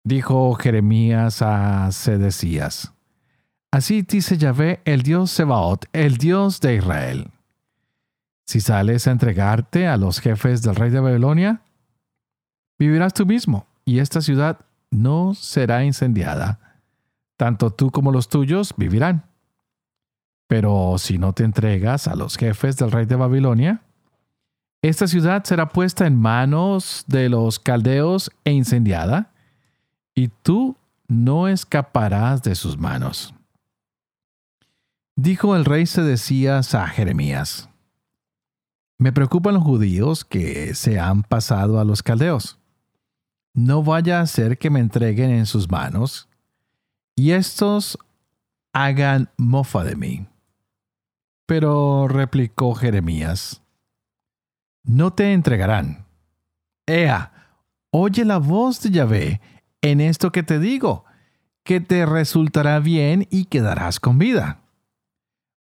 dijo 0.07 0.55
Jeremías 0.55 1.43
a 1.43 1.91
Sedecías. 1.91 2.93
Así 3.73 4.03
dice 4.03 4.39
Yahvé, 4.39 4.81
el 4.85 5.03
Dios 5.03 5.33
Sebaot, 5.33 5.87
el 5.93 6.17
Dios 6.17 6.61
de 6.61 6.77
Israel. 6.77 7.31
Si 8.47 8.61
sales 8.61 9.09
a 9.09 9.11
entregarte 9.11 9.89
a 9.89 9.97
los 9.97 10.21
jefes 10.21 10.63
del 10.63 10.77
rey 10.77 10.91
de 10.91 11.01
Babilonia, 11.01 11.61
vivirás 12.79 13.15
tú 13.15 13.27
mismo, 13.27 13.67
y 13.85 13.99
esta 13.99 14.21
ciudad 14.21 14.61
no 14.93 15.35
será 15.35 15.85
incendiada. 15.85 16.61
Tanto 17.37 17.71
tú 17.71 17.91
como 17.91 18.13
los 18.13 18.29
tuyos 18.29 18.75
vivirán. 18.77 19.25
Pero 20.49 20.97
si 20.99 21.19
no 21.19 21.33
te 21.33 21.45
entregas 21.45 22.09
a 22.09 22.15
los 22.15 22.37
jefes 22.37 22.77
del 22.77 22.93
rey 22.93 23.07
de 23.07 23.17
Babilonia, 23.17 23.83
esta 24.83 25.07
ciudad 25.09 25.43
será 25.45 25.69
puesta 25.69 26.07
en 26.07 26.17
manos 26.19 27.05
de 27.09 27.29
los 27.29 27.59
caldeos 27.59 28.31
e 28.45 28.53
incendiada, 28.53 29.33
y 30.15 30.29
tú 30.29 30.77
no 31.09 31.49
escaparás 31.49 32.43
de 32.43 32.55
sus 32.55 32.79
manos. 32.79 33.35
Dijo 35.17 35.57
el 35.57 35.65
rey 35.65 35.87
Sedecías 35.87 36.75
a 36.75 36.87
Jeremías, 36.87 37.69
me 38.99 39.13
preocupan 39.13 39.55
los 39.55 39.63
judíos 39.63 40.25
que 40.25 40.75
se 40.75 40.99
han 40.99 41.23
pasado 41.23 41.81
a 41.81 41.85
los 41.85 42.03
caldeos. 42.03 42.59
No 43.53 43.83
vaya 43.83 44.21
a 44.21 44.27
ser 44.27 44.59
que 44.59 44.71
me 44.71 44.81
entreguen 44.81 45.31
en 45.31 45.47
sus 45.47 45.71
manos 45.71 46.29
y 47.17 47.33
estos 47.33 47.99
hagan 48.73 49.31
mofa 49.39 49.83
de 49.83 49.97
mí. 49.97 50.27
Pero 51.47 52.09
replicó 52.09 52.75
Jeremías, 52.75 53.63
no 54.85 55.13
te 55.13 55.33
entregarán. 55.33 56.07
Ea, 56.87 57.33
oye 57.91 58.25
la 58.25 58.39
voz 58.39 58.83
de 58.83 58.91
Yahvé 58.91 59.41
en 59.81 60.01
esto 60.01 60.31
que 60.31 60.43
te 60.43 60.59
digo, 60.59 61.05
que 61.65 61.81
te 61.81 62.05
resultará 62.05 62.79
bien 62.81 63.27
y 63.31 63.47
quedarás 63.47 63.99
con 63.99 64.19
vida. 64.19 64.61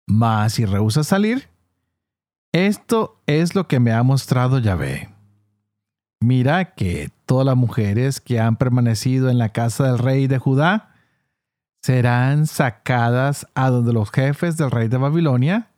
Mas 0.06 0.54
si 0.54 0.66
rehusas 0.66 1.06
salir, 1.06 1.48
esto 2.52 3.22
es 3.26 3.54
lo 3.54 3.68
que 3.68 3.80
me 3.80 3.92
ha 3.92 4.02
mostrado 4.02 4.58
Yahvé. 4.58 5.10
Mira 6.20 6.74
que 6.74 7.10
todas 7.26 7.46
las 7.46 7.56
mujeres 7.56 8.20
que 8.20 8.40
han 8.40 8.56
permanecido 8.56 9.30
en 9.30 9.38
la 9.38 9.50
casa 9.50 9.84
del 9.84 9.98
rey 9.98 10.26
de 10.26 10.38
Judá 10.38 10.93
serán 11.84 12.46
sacadas 12.46 13.46
a 13.54 13.68
donde 13.68 13.92
los 13.92 14.10
jefes 14.10 14.56
del 14.56 14.70
rey 14.70 14.88
de 14.88 14.96
Babilonia 14.96 15.70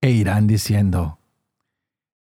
e 0.00 0.10
irán 0.10 0.46
diciendo, 0.46 1.18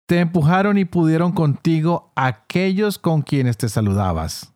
Te 0.06 0.20
empujaron 0.20 0.78
y 0.78 0.86
pudieron 0.86 1.34
contigo 1.34 2.12
aquellos 2.16 2.98
con 2.98 3.22
quienes 3.22 3.58
te 3.58 3.68
saludabas 3.68 4.54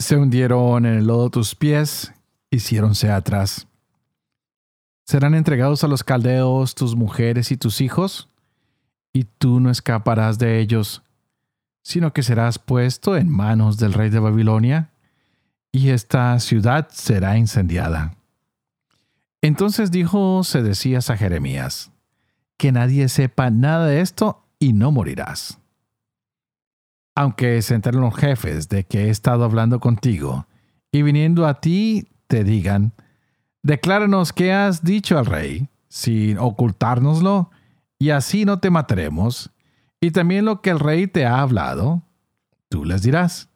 se 0.00 0.16
hundieron 0.16 0.86
en 0.86 0.94
el 0.94 1.06
lodo 1.06 1.28
tus 1.28 1.54
pies, 1.54 2.12
hiciéronse 2.50 3.12
atrás. 3.12 3.68
Serán 5.04 5.34
entregados 5.34 5.84
a 5.84 5.88
los 5.88 6.02
caldeos 6.02 6.74
tus 6.74 6.96
mujeres 6.96 7.52
y 7.52 7.58
tus 7.58 7.82
hijos, 7.82 8.30
y 9.12 9.24
tú 9.24 9.60
no 9.60 9.70
escaparás 9.70 10.38
de 10.38 10.58
ellos, 10.58 11.02
sino 11.82 12.14
que 12.14 12.22
serás 12.22 12.58
puesto 12.58 13.14
en 13.16 13.28
manos 13.28 13.76
del 13.76 13.92
rey 13.92 14.08
de 14.08 14.20
Babilonia, 14.20 14.89
y 15.72 15.90
esta 15.90 16.38
ciudad 16.40 16.88
será 16.90 17.38
incendiada. 17.38 18.14
Entonces 19.42 19.90
dijo 19.90 20.44
Sedecías 20.44 21.10
a 21.10 21.16
Jeremías, 21.16 21.92
que 22.56 22.72
nadie 22.72 23.08
sepa 23.08 23.50
nada 23.50 23.86
de 23.86 24.00
esto 24.00 24.46
y 24.58 24.72
no 24.72 24.92
morirás 24.92 25.60
aunque 27.20 27.60
se 27.60 27.74
enteren 27.74 28.00
los 28.00 28.16
jefes 28.16 28.70
de 28.70 28.84
que 28.84 29.04
he 29.04 29.10
estado 29.10 29.44
hablando 29.44 29.78
contigo, 29.78 30.46
y 30.90 31.02
viniendo 31.02 31.46
a 31.46 31.60
ti 31.60 32.08
te 32.28 32.44
digan, 32.44 32.94
decláranos 33.62 34.32
qué 34.32 34.54
has 34.54 34.82
dicho 34.82 35.18
al 35.18 35.26
rey, 35.26 35.68
sin 35.88 36.38
ocultárnoslo, 36.38 37.50
y 37.98 38.08
así 38.08 38.46
no 38.46 38.58
te 38.58 38.70
mataremos, 38.70 39.50
y 40.00 40.12
también 40.12 40.46
lo 40.46 40.62
que 40.62 40.70
el 40.70 40.80
rey 40.80 41.06
te 41.08 41.26
ha 41.26 41.42
hablado, 41.42 42.02
tú 42.70 42.86
les 42.86 43.02
dirás. 43.02 43.49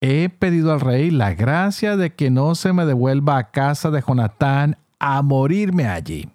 He 0.00 0.28
pedido 0.28 0.72
al 0.72 0.80
rey 0.80 1.10
la 1.10 1.34
gracia 1.34 1.96
de 1.96 2.14
que 2.14 2.30
no 2.30 2.54
se 2.54 2.72
me 2.72 2.86
devuelva 2.86 3.36
a 3.38 3.50
casa 3.50 3.90
de 3.90 4.02
Jonatán 4.06 4.78
a 4.98 5.22
morirme 5.22 5.88
allí. 5.88 6.28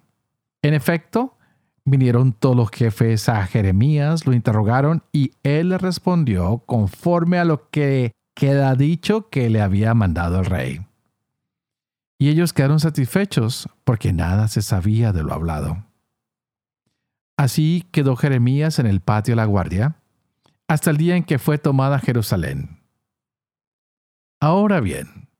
En 0.62 0.74
efecto, 0.74 1.34
Vinieron 1.86 2.32
todos 2.32 2.56
los 2.56 2.70
jefes 2.70 3.28
a 3.28 3.46
Jeremías, 3.46 4.26
lo 4.26 4.32
interrogaron 4.32 5.02
y 5.12 5.32
él 5.42 5.68
le 5.68 5.78
respondió 5.78 6.62
conforme 6.64 7.38
a 7.38 7.44
lo 7.44 7.68
que 7.68 8.12
queda 8.34 8.74
dicho 8.74 9.28
que 9.28 9.50
le 9.50 9.60
había 9.60 9.92
mandado 9.92 10.40
el 10.40 10.46
rey. 10.46 10.86
Y 12.18 12.30
ellos 12.30 12.54
quedaron 12.54 12.80
satisfechos 12.80 13.68
porque 13.84 14.14
nada 14.14 14.48
se 14.48 14.62
sabía 14.62 15.12
de 15.12 15.24
lo 15.24 15.34
hablado. 15.34 15.84
Así 17.36 17.86
quedó 17.90 18.16
Jeremías 18.16 18.78
en 18.78 18.86
el 18.86 19.00
patio 19.00 19.32
de 19.32 19.36
la 19.36 19.44
guardia 19.44 19.96
hasta 20.68 20.90
el 20.90 20.96
día 20.96 21.16
en 21.16 21.24
que 21.24 21.38
fue 21.38 21.58
tomada 21.58 21.98
Jerusalén. 21.98 22.73
Ahora 24.46 24.80
bien, 24.80 25.30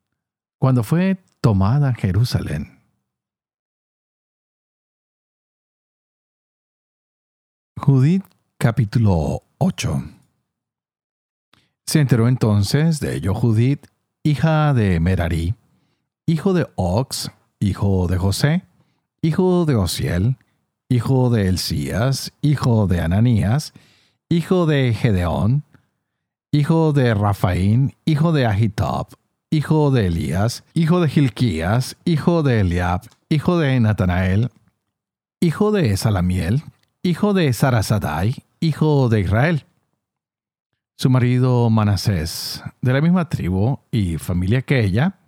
cuando 0.59 0.83
fue 0.83 1.23
tomada 1.43 1.93
Jerusalén, 1.93 2.81
Judith 7.77 8.25
capítulo 8.57 9.43
8 9.59 10.05
Se 11.85 12.01
enteró 12.01 12.29
entonces 12.29 12.99
de 12.99 13.17
ello 13.17 13.35
Judith, 13.35 13.89
hija 14.23 14.73
de 14.73 14.99
Merari, 15.01 15.55
hijo 16.25 16.55
de 16.55 16.67
Ox, 16.77 17.31
hijo 17.61 18.07
de 18.07 18.17
José, 18.17 18.63
hijo 19.21 19.67
de 19.67 19.75
Osiel, 19.75 20.39
hijo 20.89 21.29
de 21.29 21.49
Elías, 21.49 22.33
hijo 22.41 22.87
de 22.87 23.03
Ananías, 23.03 23.75
hijo 24.31 24.65
de 24.65 24.95
Gedeón, 24.95 25.63
hijo 26.55 26.93
de 26.93 27.15
Rafaín, 27.15 27.97
hijo 28.05 28.31
de 28.31 28.47
Ahitob, 28.47 29.09
hijo 29.51 29.91
de 29.91 30.07
Elías, 30.07 30.63
hijo 30.73 31.01
de 31.01 31.09
Gilquías, 31.09 31.97
hijo 32.05 32.45
de 32.45 32.61
Eliab, 32.61 33.01
hijo 33.29 33.59
de 33.59 33.81
Natanael, 33.81 34.51
hijo 35.41 35.73
de 35.73 35.97
Salamiel, 35.97 36.63
hijo 37.03 37.35
de 37.35 37.53
Sarasadai, 37.53 38.37
hijo 38.61 39.09
de 39.09 39.19
Israel. 39.23 39.65
Su 40.97 41.11
marido 41.11 41.69
Manasés, 41.71 42.63
de 42.81 42.93
la 42.93 43.01
misma 43.01 43.29
tribu 43.29 43.81
y 43.91 44.19
familia 44.19 44.63
que 44.63 44.85
ella, 44.85 45.19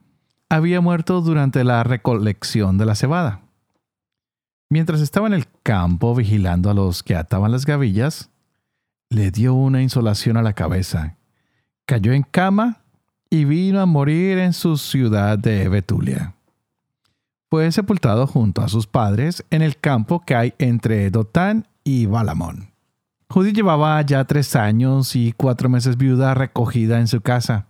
había 0.49 0.81
muerto 0.81 1.23
durante 1.23 1.65
la 1.65 1.83
recolección 1.83 2.79
de 2.79 2.87
la 2.87 2.95
cebada. 2.95 3.41
Mientras 4.71 5.01
estaba 5.01 5.27
en 5.27 5.35
el 5.35 5.49
campo 5.65 6.15
vigilando 6.15 6.71
a 6.71 6.75
los 6.75 7.03
que 7.03 7.17
ataban 7.17 7.51
las 7.51 7.67
gavillas, 7.67 8.31
le 9.11 9.31
dio 9.31 9.55
una 9.55 9.83
insolación 9.83 10.37
a 10.37 10.43
la 10.43 10.53
cabeza, 10.53 11.17
cayó 11.85 12.13
en 12.13 12.23
cama 12.23 12.83
y 13.31 13.45
vino 13.45 13.81
a 13.81 13.87
morir 13.87 14.39
en 14.39 14.53
su 14.53 14.77
ciudad 14.77 15.39
de 15.39 15.69
Betulia. 15.69 16.35
Fue 17.49 17.71
sepultado 17.71 18.27
junto 18.27 18.63
a 18.63 18.69
sus 18.69 18.87
padres 18.87 19.45
en 19.51 19.63
el 19.63 19.79
campo 19.79 20.25
que 20.25 20.35
hay 20.35 20.55
entre 20.59 21.11
Dotán 21.11 21.69
y 21.85 22.07
Balamón. 22.07 22.73
Judith 23.29 23.55
llevaba 23.55 24.01
ya 24.03 24.25
tres 24.25 24.57
años 24.57 25.17
y 25.17 25.33
cuatro 25.33 25.69
meses 25.69 25.97
viuda 25.97 26.35
recogida 26.35 26.99
en 26.99 27.09
su 27.09 27.21
casa. 27.21 27.67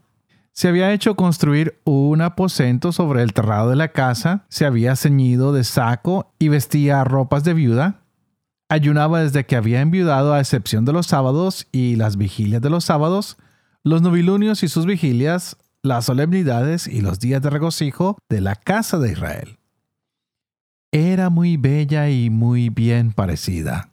Se 0.52 0.69
había 0.69 0.93
hecho 0.93 1.16
construir 1.16 1.78
un 1.85 2.23
aposento 2.23 2.93
sobre 2.93 3.23
el 3.23 3.35
terrado 3.35 3.71
de 3.71 3.76
la 3.76 3.88
casa, 3.88 4.47
se 4.49 4.64
había 4.64 4.97
ceñido 4.97 5.52
de 5.52 5.64
saco 5.64 6.33
y 6.38 6.49
vestía 6.49 7.05
ropas 7.05 7.45
de 7.45 7.52
viuda. 7.52 8.00
Ayunaba 8.69 9.21
desde 9.21 9.47
que 9.47 9.57
había 9.57 9.81
enviudado 9.81 10.35
a 10.35 10.41
excepción 10.41 10.85
de 10.85 10.93
los 10.93 11.07
sábados 11.07 11.69
y 11.71 11.97
las 11.97 12.17
vigilias 12.17 12.61
de 12.61 12.71
los 12.71 12.85
sábados, 12.85 13.37
los 13.85 14.03
novilunios 14.03 14.63
y 14.63 14.69
sus 14.69 14.87
vigilias, 14.87 15.57
las 15.83 16.07
solemnidades 16.07 16.89
y 16.89 17.01
los 17.01 17.21
días 17.21 17.43
de 17.43 17.51
regocijo 17.51 18.19
de 18.29 18.41
la 18.41 18.57
casa 18.57 18.99
de 18.99 19.13
Israel. 19.13 19.59
Era 20.91 21.31
muy 21.31 21.57
bella 21.57 22.11
y 22.11 22.31
muy 22.31 22.71
bien 22.71 23.13
parecida. 23.13 23.93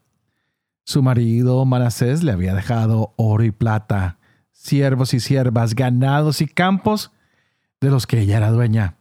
Su 0.86 1.04
marido 1.04 1.64
Manasés 1.66 2.24
le 2.24 2.32
había 2.32 2.56
dejado 2.56 3.14
oro 3.16 3.44
y 3.44 3.52
plata, 3.52 4.18
siervos 4.52 5.14
y 5.14 5.20
siervas, 5.20 5.76
ganados 5.76 6.42
y 6.42 6.48
campos 6.48 7.12
de 7.80 7.90
los 7.90 8.08
que 8.08 8.22
ella 8.22 8.38
era 8.38 8.52
dueña. 8.52 8.98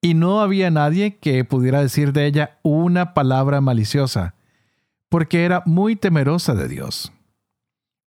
Y 0.00 0.14
no 0.14 0.40
había 0.40 0.70
nadie 0.70 1.18
que 1.18 1.44
pudiera 1.44 1.82
decir 1.82 2.12
de 2.12 2.26
ella 2.26 2.58
una 2.62 3.12
palabra 3.12 3.60
maliciosa, 3.60 4.34
porque 5.10 5.44
era 5.44 5.62
muy 5.66 5.96
temerosa 5.96 6.54
de 6.54 6.68
Dios. 6.68 7.12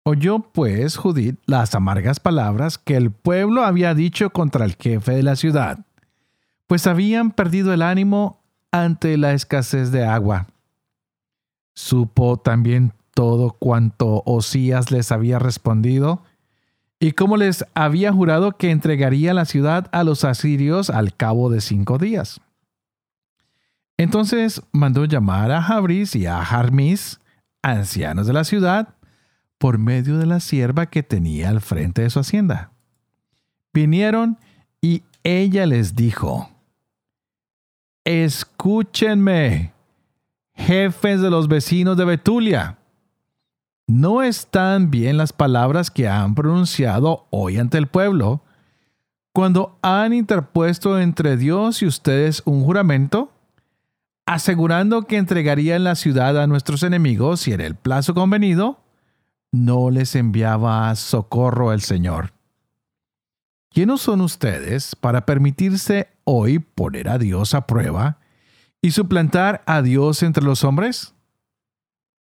Oyó 0.04 0.38
pues 0.40 0.96
Judith 0.96 1.38
las 1.44 1.74
amargas 1.74 2.18
palabras 2.18 2.78
que 2.78 2.96
el 2.96 3.10
pueblo 3.10 3.64
había 3.64 3.94
dicho 3.94 4.30
contra 4.30 4.64
el 4.64 4.76
jefe 4.76 5.12
de 5.12 5.22
la 5.22 5.36
ciudad, 5.36 5.84
pues 6.66 6.86
habían 6.86 7.30
perdido 7.32 7.74
el 7.74 7.82
ánimo 7.82 8.40
ante 8.70 9.18
la 9.18 9.34
escasez 9.34 9.92
de 9.92 10.06
agua. 10.06 10.46
Supo 11.74 12.38
también 12.38 12.94
todo 13.14 13.52
cuanto 13.52 14.22
Osías 14.24 14.90
les 14.90 15.12
había 15.12 15.38
respondido, 15.38 16.22
y 16.98 17.12
cómo 17.12 17.36
les 17.36 17.64
había 17.74 18.12
jurado 18.12 18.52
que 18.52 18.70
entregaría 18.70 19.34
la 19.34 19.44
ciudad 19.44 19.88
a 19.90 20.04
los 20.04 20.24
asirios 20.24 20.88
al 20.88 21.14
cabo 21.16 21.50
de 21.50 21.60
cinco 21.60 21.98
días. 21.98 22.40
Entonces 24.02 24.62
mandó 24.72 25.04
llamar 25.04 25.50
a 25.52 25.62
Jabris 25.62 26.16
y 26.16 26.26
a 26.26 26.44
Jarmis, 26.44 27.20
ancianos 27.62 28.26
de 28.26 28.32
la 28.32 28.44
ciudad, 28.44 28.94
por 29.58 29.78
medio 29.78 30.18
de 30.18 30.26
la 30.26 30.40
sierva 30.40 30.86
que 30.86 31.02
tenía 31.02 31.48
al 31.48 31.60
frente 31.60 32.02
de 32.02 32.10
su 32.10 32.18
hacienda. 32.18 32.72
Vinieron 33.72 34.38
y 34.80 35.02
ella 35.22 35.66
les 35.66 35.94
dijo, 35.94 36.50
Escúchenme, 38.04 39.72
jefes 40.54 41.20
de 41.20 41.30
los 41.30 41.46
vecinos 41.46 41.96
de 41.96 42.04
Betulia 42.04 42.78
¿No 43.86 44.22
están 44.22 44.90
bien 44.90 45.16
las 45.16 45.32
palabras 45.32 45.90
que 45.90 46.08
han 46.08 46.34
pronunciado 46.34 47.26
hoy 47.30 47.58
ante 47.58 47.78
el 47.78 47.88
pueblo 47.88 48.42
cuando 49.32 49.78
han 49.82 50.12
interpuesto 50.12 50.98
entre 50.98 51.36
Dios 51.36 51.82
y 51.82 51.86
ustedes 51.86 52.42
un 52.44 52.64
juramento, 52.64 53.32
asegurando 54.26 55.02
que 55.02 55.16
entregarían 55.16 55.84
la 55.84 55.94
ciudad 55.94 56.40
a 56.40 56.46
nuestros 56.46 56.82
enemigos 56.82 57.46
y 57.48 57.52
en 57.52 57.60
el 57.60 57.74
plazo 57.74 58.14
convenido 58.14 58.80
no 59.52 59.90
les 59.90 60.14
enviaba 60.14 60.94
socorro 60.94 61.72
el 61.72 61.80
Señor? 61.80 62.32
¿Quiénes 63.70 64.00
son 64.00 64.20
ustedes 64.20 64.94
para 64.96 65.24
permitirse 65.24 66.08
hoy 66.24 66.58
poner 66.58 67.08
a 67.08 67.18
Dios 67.18 67.54
a 67.54 67.66
prueba 67.66 68.18
y 68.82 68.90
suplantar 68.90 69.62
a 69.66 69.80
Dios 69.80 70.22
entre 70.22 70.44
los 70.44 70.64
hombres? 70.64 71.14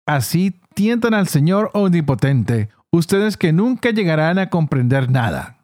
Así 0.05 0.59
tientan 0.73 1.13
al 1.13 1.27
Señor 1.27 1.69
omnipotente, 1.73 2.69
ustedes 2.91 3.37
que 3.37 3.53
nunca 3.53 3.91
llegarán 3.91 4.39
a 4.39 4.49
comprender 4.49 5.09
nada. 5.09 5.59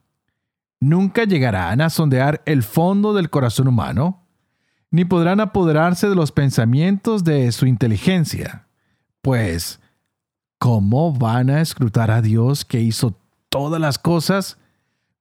Nunca 0.81 1.25
llegarán 1.25 1.81
a 1.81 1.89
sondear 1.89 2.41
el 2.45 2.63
fondo 2.63 3.13
del 3.13 3.29
corazón 3.29 3.67
humano, 3.67 4.25
ni 4.91 5.06
podrán 5.06 5.39
apoderarse 5.39 6.10
de 6.10 6.15
los 6.15 6.32
pensamientos 6.32 7.23
de 7.23 7.52
su 7.52 7.65
inteligencia. 7.65 8.67
Pues, 9.21 9.80
¿cómo 10.58 11.13
van 11.13 11.49
a 11.49 11.62
escrutar 11.62 12.12
a 12.12 12.21
Dios 12.21 12.65
que 12.65 12.80
hizo 12.80 13.15
todas 13.49 13.80
las 13.80 13.99
cosas, 13.99 14.58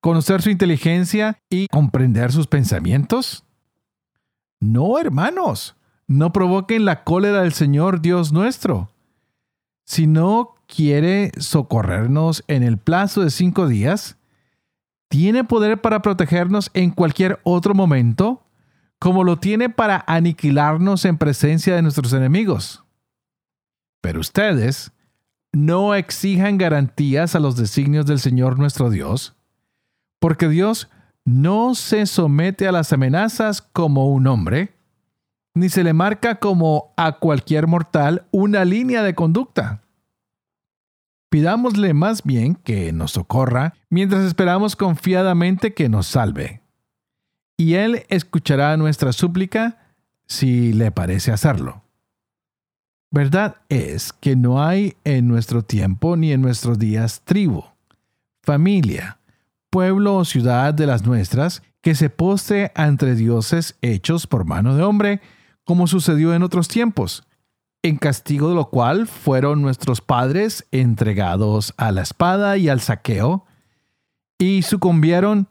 conocer 0.01 0.43
su 0.43 0.51
inteligencia 0.51 1.39
y 1.51 1.67
comprender 1.69 2.33
sus 2.33 2.47
pensamientos? 2.47 3.45
No, 4.61 4.99
hermanos, 4.99 5.77
no 6.07 6.33
provoquen 6.33 6.85
la 6.85 7.05
cólera 7.05 7.43
del 7.43 7.53
Señor 7.53 8.01
Dios 8.01 8.33
nuestro 8.33 8.91
si 9.89 10.07
no 10.07 10.55
quiere 10.67 11.33
socorrernos 11.39 12.45
en 12.47 12.63
el 12.63 12.77
plazo 12.77 13.23
de 13.23 13.31
cinco 13.31 13.67
días, 13.67 14.19
tiene 15.09 15.45
poder 15.45 15.81
para 15.81 16.03
protegernos 16.03 16.71
en 16.75 16.91
cualquier 16.91 17.41
otro 17.43 17.73
momento, 17.73 18.45
como 18.99 19.25
lo 19.25 19.39
tiene 19.39 19.71
para 19.71 20.05
aniquilarnos 20.07 21.05
en 21.05 21.19
presencia 21.19 21.75
de 21.75 21.83
nuestros 21.83 22.13
enemigos. 22.13 22.85
Pero 24.01 24.21
ustedes 24.21 24.93
no 25.53 25.95
exijan 25.95 26.59
garantías 26.59 27.35
a 27.35 27.41
los 27.41 27.57
designios 27.57 28.07
del 28.07 28.21
Señor 28.21 28.59
nuestro 28.59 28.91
Dios, 28.91 29.37
porque 30.21 30.49
Dios 30.49 30.89
no 31.25 31.75
se 31.75 32.07
somete 32.07 32.67
a 32.67 32.73
las 32.73 32.93
amenazas 32.93 33.63
como 33.63 34.09
un 34.09 34.27
hombre, 34.27 34.75
ni 35.55 35.69
se 35.69 35.85
le 35.85 35.93
marca 35.93 36.37
como 36.37 36.93
a 36.97 37.19
cualquier 37.19 37.67
mortal 37.67 38.27
una 38.31 38.65
línea 38.65 39.03
de 39.03 39.15
conducta. 39.15 39.83
Pidámosle 41.31 41.93
más 41.93 42.23
bien 42.23 42.55
que 42.55 42.93
nos 42.93 43.13
socorra 43.13 43.75
mientras 43.91 44.25
esperamos 44.25 44.77
confiadamente 44.77 45.75
que 45.75 45.89
nos 45.89 46.07
salve. 46.07 46.63
Y 47.59 47.75
Él 47.75 48.07
escuchará 48.09 48.75
nuestra 48.79 49.13
súplica 49.13 49.79
si 50.27 50.73
le 50.73 50.91
parece 50.93 51.33
hacerlo. 51.33 51.83
Verdad 53.11 53.57
es 53.69 54.13
que 54.13 54.37
no 54.37 54.63
hay 54.63 54.97
en 55.05 55.29
nuestro 55.29 55.63
tiempo 55.63 56.17
ni 56.17 56.33
en 56.33 56.41
nuestros 56.41 56.79
días 56.79 57.23
tribu, 57.25 57.65
familia, 58.43 59.19
pueblo 59.71 60.17
o 60.17 60.25
ciudad 60.25 60.73
de 60.73 60.87
las 60.87 61.05
nuestras 61.05 61.63
que 61.81 61.95
se 61.95 62.11
postre 62.11 62.71
ante 62.75 63.15
dioses 63.15 63.77
hechos 63.83 64.27
por 64.27 64.45
mano 64.45 64.77
de 64.77 64.83
hombre 64.83 65.21
como 65.65 65.87
sucedió 65.87 66.35
en 66.35 66.43
otros 66.43 66.69
tiempos, 66.69 67.27
en 67.83 67.97
castigo 67.97 68.49
de 68.49 68.55
lo 68.55 68.71
cual 68.71 69.07
fueron 69.07 69.63
nuestros 69.63 70.01
padres 70.01 70.67
entregados 70.71 71.75
a 71.77 71.93
la 71.93 72.03
espada 72.03 72.57
y 72.57 72.69
al 72.69 72.81
saqueo, 72.81 73.45
y 74.39 74.63
sucumbieron 74.63 75.49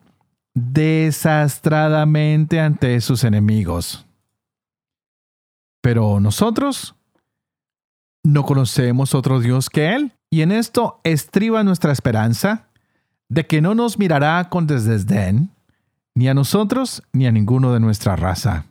desastradamente 0.57 2.59
ante 2.59 2.99
sus 3.01 3.23
enemigos. 3.23 4.05
Pero 5.81 6.19
nosotros 6.19 6.95
no 8.23 8.43
conocemos 8.43 9.15
otro 9.15 9.39
Dios 9.39 9.69
que 9.69 9.95
Él, 9.95 10.11
y 10.29 10.41
en 10.41 10.51
esto 10.51 10.99
estriba 11.03 11.63
nuestra 11.63 11.91
esperanza 11.91 12.67
de 13.29 13.45
que 13.45 13.61
no 13.61 13.75
nos 13.75 13.99
mirará 13.99 14.49
con 14.49 14.67
desdén, 14.67 15.51
ni 16.15 16.27
a 16.27 16.33
nosotros 16.33 17.03
ni 17.13 17.27
a 17.27 17.31
ninguno 17.31 17.73
de 17.73 17.79
nuestra 17.79 18.15
raza 18.15 18.65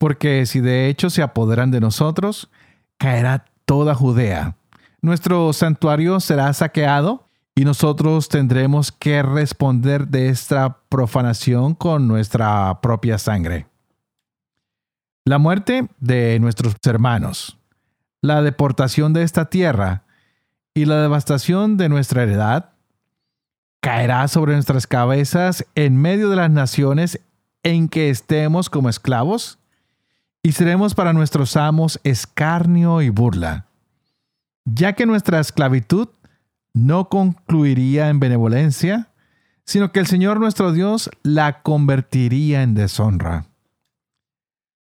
porque 0.00 0.46
si 0.46 0.60
de 0.60 0.88
hecho 0.88 1.10
se 1.10 1.20
apoderan 1.20 1.70
de 1.70 1.78
nosotros, 1.78 2.48
caerá 2.96 3.44
toda 3.66 3.94
Judea. 3.94 4.56
Nuestro 5.02 5.52
santuario 5.52 6.20
será 6.20 6.50
saqueado 6.54 7.28
y 7.60 7.64
nosotros 7.66 8.30
tendremos 8.30 8.90
que 8.90 9.22
responder 9.22 10.08
de 10.08 10.30
esta 10.30 10.78
profanación 10.88 11.74
con 11.74 12.08
nuestra 12.08 12.80
propia 12.80 13.18
sangre. 13.18 13.66
La 15.26 15.36
muerte 15.36 15.90
de 15.98 16.38
nuestros 16.40 16.74
hermanos, 16.86 17.58
la 18.22 18.40
deportación 18.40 19.12
de 19.12 19.24
esta 19.24 19.50
tierra 19.50 20.04
y 20.72 20.86
la 20.86 21.02
devastación 21.02 21.76
de 21.76 21.90
nuestra 21.90 22.22
heredad 22.22 22.70
caerá 23.82 24.26
sobre 24.28 24.54
nuestras 24.54 24.86
cabezas 24.86 25.66
en 25.74 26.00
medio 26.00 26.30
de 26.30 26.36
las 26.36 26.50
naciones 26.50 27.20
en 27.62 27.90
que 27.90 28.08
estemos 28.08 28.70
como 28.70 28.88
esclavos 28.88 29.58
y 30.42 30.52
seremos 30.52 30.94
para 30.94 31.12
nuestros 31.12 31.58
amos 31.58 32.00
escarnio 32.04 33.02
y 33.02 33.10
burla, 33.10 33.66
ya 34.64 34.94
que 34.94 35.04
nuestra 35.04 35.40
esclavitud 35.40 36.08
no 36.72 37.08
concluiría 37.08 38.08
en 38.08 38.20
benevolencia, 38.20 39.08
sino 39.64 39.92
que 39.92 40.00
el 40.00 40.06
Señor 40.06 40.40
nuestro 40.40 40.72
Dios 40.72 41.10
la 41.22 41.62
convertiría 41.62 42.62
en 42.62 42.74
deshonra. 42.74 43.46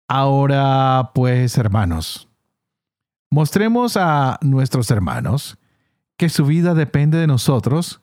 Ahora, 0.07 1.11
pues, 1.13 1.57
hermanos, 1.57 2.27
mostremos 3.31 3.97
a 3.97 4.37
nuestros 4.41 4.91
hermanos 4.91 5.57
que 6.17 6.29
su 6.29 6.45
vida 6.45 6.73
depende 6.73 7.17
de 7.17 7.27
nosotros 7.27 8.01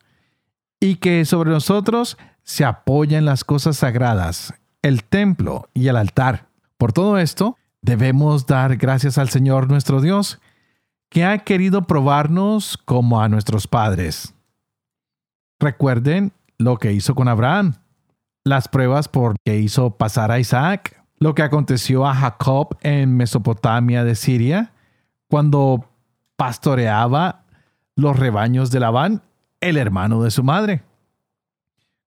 y 0.81 0.97
que 0.97 1.25
sobre 1.25 1.51
nosotros 1.51 2.19
se 2.43 2.65
apoyan 2.65 3.25
las 3.25 3.45
cosas 3.45 3.77
sagradas, 3.77 4.55
el 4.83 5.05
templo 5.05 5.69
y 5.75 5.89
el 5.89 5.97
altar. 5.97 6.49
Por 6.77 6.93
todo 6.93 7.19
esto, 7.19 7.57
debemos 7.83 8.47
dar 8.47 8.77
gracias 8.77 9.17
al 9.19 9.29
Señor 9.29 9.69
nuestro 9.69 10.01
Dios, 10.01 10.41
que 11.13 11.27
ha 11.27 11.37
querido 11.41 11.83
probarnos 11.83 12.79
como 12.79 13.21
a 13.21 13.29
nuestros 13.29 13.67
padres. 13.67 14.35
Recuerden 15.61 16.33
lo 16.57 16.79
que 16.79 16.95
hizo 16.95 17.15
con 17.15 17.29
Abraham, 17.29 17.75
las 18.45 18.67
pruebas 18.67 19.09
por 19.09 19.37
que 19.45 19.59
hizo 19.59 19.91
pasar 19.99 20.33
a 20.33 20.39
Isaac, 20.39 21.05
lo 21.19 21.35
que 21.35 21.43
aconteció 21.43 22.07
a 22.07 22.15
Jacob 22.15 22.79
en 22.81 23.15
Mesopotamia 23.15 24.05
de 24.05 24.15
Siria, 24.15 24.73
cuando 25.29 25.85
pastoreaba 26.37 27.45
los 27.95 28.19
rebaños 28.19 28.71
de 28.71 28.81
Labán, 28.81 29.21
el 29.61 29.77
hermano 29.77 30.23
de 30.23 30.31
su 30.31 30.43
madre. 30.43 30.83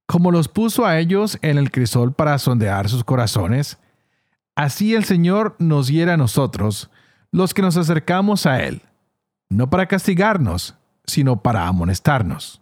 Como 0.07 0.31
los 0.31 0.47
puso 0.47 0.87
a 0.87 0.97
ellos 0.97 1.37
en 1.43 1.59
el 1.59 1.69
crisol 1.69 2.13
para 2.13 2.39
sondear 2.39 2.89
sus 2.89 3.03
corazones, 3.03 3.77
así 4.55 4.95
el 4.95 5.03
Señor 5.03 5.55
nos 5.59 5.89
hiera 5.89 6.15
a 6.15 6.17
nosotros, 6.17 6.89
los 7.31 7.53
que 7.53 7.61
nos 7.61 7.77
acercamos 7.77 8.47
a 8.47 8.63
Él, 8.63 8.81
no 9.49 9.69
para 9.69 9.88
castigarnos, 9.88 10.75
sino 11.05 11.41
para 11.41 11.67
amonestarnos. 11.67 12.62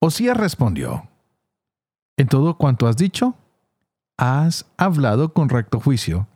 Osías 0.00 0.36
respondió, 0.36 1.08
En 2.16 2.28
todo 2.28 2.56
cuanto 2.58 2.86
has 2.86 2.96
dicho, 2.96 3.34
has 4.16 4.66
hablado 4.76 5.32
con 5.32 5.48
recto 5.48 5.80
juicio, 5.80 6.26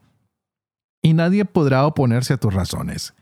y 1.03 1.15
nadie 1.15 1.45
podrá 1.45 1.87
oponerse 1.87 2.35
a 2.35 2.37
tus 2.37 2.53
razones, 2.53 3.15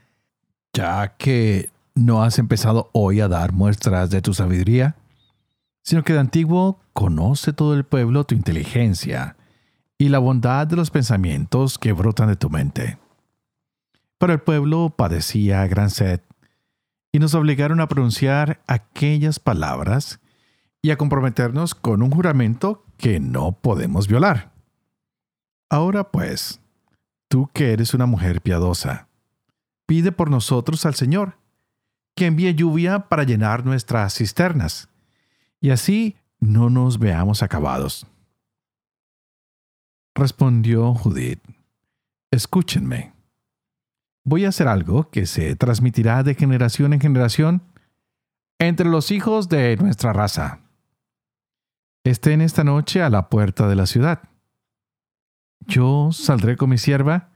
ya 0.73 1.17
que 1.17 1.71
no 1.95 2.23
has 2.23 2.39
empezado 2.39 2.91
hoy 2.93 3.21
a 3.21 3.29
dar 3.29 3.53
muestras 3.53 4.11
de 4.11 4.23
tu 4.23 4.35
sabiduría, 4.35 4.97
sino 5.83 6.03
que 6.05 6.13
de 6.13 6.21
antiguo 6.21 6.81
conoce 6.93 7.53
todo 7.53 7.75
el 7.75 7.85
pueblo 7.85 8.25
tu 8.25 8.35
inteligencia 8.35 9.37
y 9.97 10.09
la 10.09 10.19
bondad 10.19 10.67
de 10.67 10.77
los 10.77 10.91
pensamientos 10.91 11.79
que 11.79 11.93
brotan 11.93 12.29
de 12.29 12.37
tu 12.37 12.51
mente. 12.51 12.99
Pero 14.19 14.33
el 14.33 14.41
pueblo 14.41 14.95
padecía 14.97 15.67
gran 15.67 15.91
sed, 15.91 16.21
y 17.13 17.19
nos 17.19 17.35
obligaron 17.35 17.81
a 17.81 17.89
pronunciar 17.89 18.61
aquellas 18.67 19.39
palabras 19.39 20.21
y 20.83 20.91
a 20.91 20.99
comprometernos 20.99 21.75
con 21.75 22.03
un 22.03 22.11
juramento 22.11 22.85
que 22.97 23.21
no 23.21 23.53
podemos 23.53 24.09
violar. 24.09 24.53
Ahora 25.71 26.11
pues, 26.11 26.61
tú 27.29 27.49
que 27.53 27.73
eres 27.73 27.95
una 27.95 28.07
mujer 28.07 28.41
piadosa, 28.41 29.09
pide 29.87 30.13
por 30.13 30.31
nosotros 30.31 30.85
al 30.87 30.95
Señor, 30.95 31.39
que 32.15 32.27
envíe 32.27 32.55
lluvia 32.55 33.09
para 33.09 33.25
llenar 33.25 33.65
nuestras 33.65 34.15
cisternas, 34.15 34.89
y 35.61 35.71
así 35.71 36.17
no 36.41 36.71
nos 36.71 36.99
veamos 36.99 37.43
acabados. 37.43 38.07
Respondió 40.15 40.95
Judith, 40.95 41.41
escúchenme. 42.31 43.18
Voy 44.29 44.45
a 44.45 44.51
hacer 44.51 44.69
algo 44.69 45.09
que 45.09 45.25
se 45.25 45.57
transmitirá 45.57 46.23
de 46.23 46.35
generación 46.35 46.93
en 46.93 47.01
generación 47.01 47.63
entre 48.59 48.87
los 48.87 49.11
hijos 49.11 49.49
de 49.49 49.75
nuestra 49.79 50.13
raza 50.13 50.61
estén 52.05 52.43
esta 52.43 52.63
noche 52.63 53.03
a 53.03 53.09
la 53.09 53.31
puerta 53.31 53.69
de 53.69 53.75
la 53.75 53.87
ciudad. 53.87 54.21
Yo 55.67 56.11
saldré 56.13 56.59
con 56.59 56.69
mi 56.69 56.77
sierva, 56.77 57.31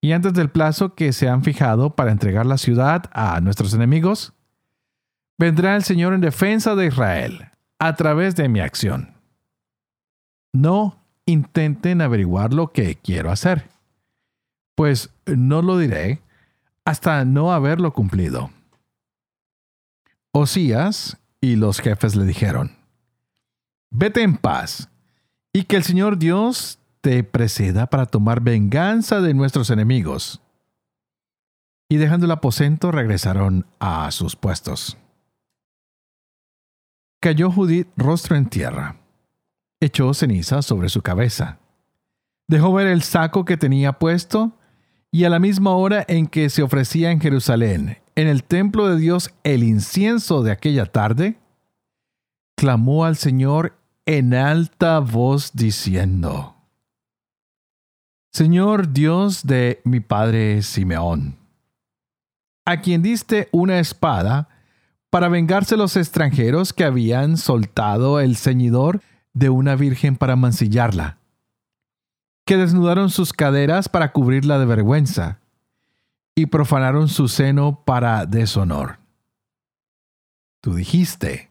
y 0.00 0.12
antes 0.12 0.34
del 0.34 0.50
plazo 0.50 0.96
que 0.96 1.12
se 1.12 1.28
han 1.28 1.44
fijado 1.44 1.94
para 1.94 2.10
entregar 2.10 2.44
la 2.44 2.58
ciudad 2.58 3.04
a 3.12 3.40
nuestros 3.40 3.72
enemigos, 3.72 4.34
vendrá 5.38 5.76
el 5.76 5.84
Señor 5.84 6.12
en 6.12 6.22
defensa 6.22 6.74
de 6.74 6.86
Israel 6.86 7.50
a 7.78 7.94
través 7.94 8.34
de 8.34 8.48
mi 8.48 8.58
acción. 8.58 9.14
No 10.52 10.98
intenten 11.24 12.00
averiguar 12.00 12.52
lo 12.52 12.72
que 12.72 12.96
quiero 12.96 13.30
hacer, 13.30 13.75
pues 14.76 15.10
no 15.26 15.62
lo 15.62 15.78
diré 15.78 16.22
hasta 16.84 17.24
no 17.24 17.52
haberlo 17.52 17.92
cumplido. 17.92 18.50
Osías 20.30 21.16
y 21.40 21.56
los 21.56 21.80
jefes 21.80 22.14
le 22.14 22.24
dijeron, 22.24 22.76
Vete 23.90 24.22
en 24.22 24.36
paz, 24.36 24.88
y 25.52 25.64
que 25.64 25.76
el 25.76 25.82
Señor 25.82 26.18
Dios 26.18 26.78
te 27.00 27.24
preceda 27.24 27.86
para 27.86 28.06
tomar 28.06 28.40
venganza 28.40 29.20
de 29.20 29.32
nuestros 29.32 29.70
enemigos. 29.70 30.42
Y 31.88 31.96
dejando 31.96 32.26
el 32.26 32.32
aposento 32.32 32.92
regresaron 32.92 33.64
a 33.78 34.10
sus 34.10 34.36
puestos. 34.36 34.98
Cayó 37.20 37.50
Judith 37.50 37.88
rostro 37.96 38.36
en 38.36 38.46
tierra. 38.46 38.96
Echó 39.80 40.12
ceniza 40.12 40.62
sobre 40.62 40.88
su 40.88 41.00
cabeza. 41.00 41.58
Dejó 42.48 42.72
ver 42.72 42.88
el 42.88 43.02
saco 43.02 43.44
que 43.44 43.56
tenía 43.56 43.94
puesto 43.94 44.52
y 45.10 45.24
a 45.24 45.30
la 45.30 45.38
misma 45.38 45.72
hora 45.72 46.04
en 46.08 46.26
que 46.26 46.50
se 46.50 46.62
ofrecía 46.62 47.10
en 47.10 47.20
Jerusalén, 47.20 47.98
en 48.14 48.28
el 48.28 48.44
templo 48.44 48.88
de 48.88 48.98
Dios, 48.98 49.30
el 49.44 49.62
incienso 49.62 50.42
de 50.42 50.52
aquella 50.52 50.86
tarde, 50.86 51.38
clamó 52.56 53.04
al 53.04 53.16
Señor 53.16 53.76
en 54.06 54.34
alta 54.34 54.98
voz 55.00 55.52
diciendo, 55.52 56.54
Señor 58.32 58.92
Dios 58.92 59.46
de 59.46 59.80
mi 59.84 60.00
padre 60.00 60.62
Simeón, 60.62 61.36
a 62.64 62.80
quien 62.80 63.02
diste 63.02 63.48
una 63.52 63.78
espada 63.78 64.48
para 65.10 65.28
vengarse 65.28 65.76
los 65.76 65.96
extranjeros 65.96 66.72
que 66.72 66.84
habían 66.84 67.36
soltado 67.36 68.20
el 68.20 68.36
ceñidor 68.36 69.00
de 69.32 69.50
una 69.50 69.76
virgen 69.76 70.16
para 70.16 70.36
mancillarla, 70.36 71.18
que 72.46 72.56
desnudaron 72.56 73.10
sus 73.10 73.32
caderas 73.32 73.88
para 73.88 74.12
cubrirla 74.12 74.58
de 74.58 74.66
vergüenza, 74.66 75.40
y 76.36 76.46
profanaron 76.46 77.08
su 77.08 77.28
seno 77.28 77.82
para 77.84 78.24
deshonor. 78.24 78.98
Tú 80.60 80.74
dijiste, 80.74 81.50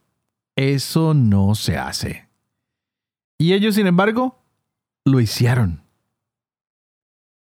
eso 0.55 1.13
no 1.13 1.53
se 1.55 1.77
hace. 1.77 2.29
Y 3.37 3.53
ellos, 3.53 3.75
sin 3.75 3.87
embargo, 3.87 4.39
lo 5.03 5.19
hicieron. 5.19 5.81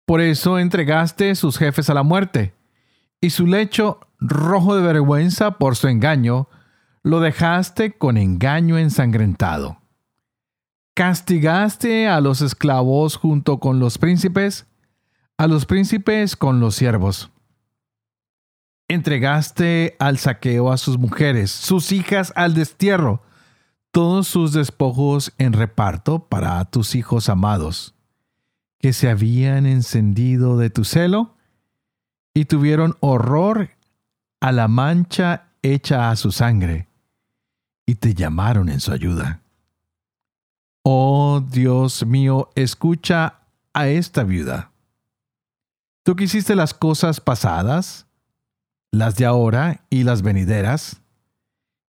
Por 0.06 0.22
eso 0.22 0.58
entregaste 0.58 1.34
sus 1.34 1.58
jefes 1.58 1.90
a 1.90 1.94
la 1.94 2.02
muerte, 2.02 2.54
y 3.20 3.30
su 3.30 3.46
lecho, 3.46 4.00
rojo 4.18 4.76
de 4.76 4.82
vergüenza 4.82 5.58
por 5.58 5.76
su 5.76 5.88
engaño, 5.88 6.48
lo 7.02 7.20
dejaste 7.20 7.98
con 7.98 8.16
engaño 8.16 8.78
ensangrentado. 8.78 9.81
Castigaste 10.94 12.06
a 12.06 12.20
los 12.20 12.42
esclavos 12.42 13.16
junto 13.16 13.60
con 13.60 13.78
los 13.78 13.96
príncipes, 13.96 14.66
a 15.38 15.46
los 15.46 15.64
príncipes 15.64 16.36
con 16.36 16.60
los 16.60 16.74
siervos. 16.74 17.30
Entregaste 18.88 19.96
al 19.98 20.18
saqueo 20.18 20.70
a 20.70 20.76
sus 20.76 20.98
mujeres, 20.98 21.50
sus 21.50 21.92
hijas 21.92 22.32
al 22.36 22.52
destierro, 22.52 23.22
todos 23.90 24.28
sus 24.28 24.52
despojos 24.52 25.32
en 25.38 25.54
reparto 25.54 26.28
para 26.28 26.62
tus 26.66 26.94
hijos 26.94 27.30
amados, 27.30 27.94
que 28.78 28.92
se 28.92 29.08
habían 29.08 29.64
encendido 29.64 30.58
de 30.58 30.68
tu 30.68 30.84
celo 30.84 31.36
y 32.34 32.44
tuvieron 32.44 32.96
horror 33.00 33.70
a 34.40 34.52
la 34.52 34.68
mancha 34.68 35.52
hecha 35.62 36.10
a 36.10 36.16
su 36.16 36.32
sangre, 36.32 36.88
y 37.86 37.94
te 37.94 38.12
llamaron 38.12 38.68
en 38.68 38.80
su 38.80 38.92
ayuda. 38.92 39.41
Oh 40.82 41.40
Dios 41.48 42.04
mío, 42.04 42.50
escucha 42.54 43.40
a 43.72 43.88
esta 43.88 44.24
viuda. 44.24 44.72
Tú 46.02 46.16
que 46.16 46.24
hiciste 46.24 46.56
las 46.56 46.74
cosas 46.74 47.20
pasadas, 47.20 48.06
las 48.90 49.16
de 49.16 49.24
ahora 49.24 49.84
y 49.88 50.02
las 50.02 50.22
venideras, 50.22 51.00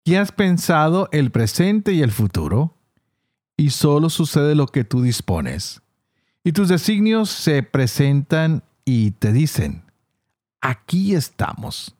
y 0.05 0.17
has 0.17 0.33
pensado 0.33 1.09
el 1.13 1.31
presente 1.31 1.93
y 1.93 2.03
el 2.03 2.13
futuro, 2.13 2.77
y 3.57 3.71
solo 3.71 4.11
sucede 4.11 4.55
lo 4.55 4.67
que 4.67 4.85
tú 4.85 5.03
dispones. 5.03 5.81
Y 6.45 6.53
tus 6.53 6.69
designios 6.69 7.31
se 7.31 7.63
presentan 7.63 8.63
y 8.85 9.13
te 9.13 9.33
dicen, 9.33 9.85
aquí 10.61 11.15
estamos. 11.15 11.97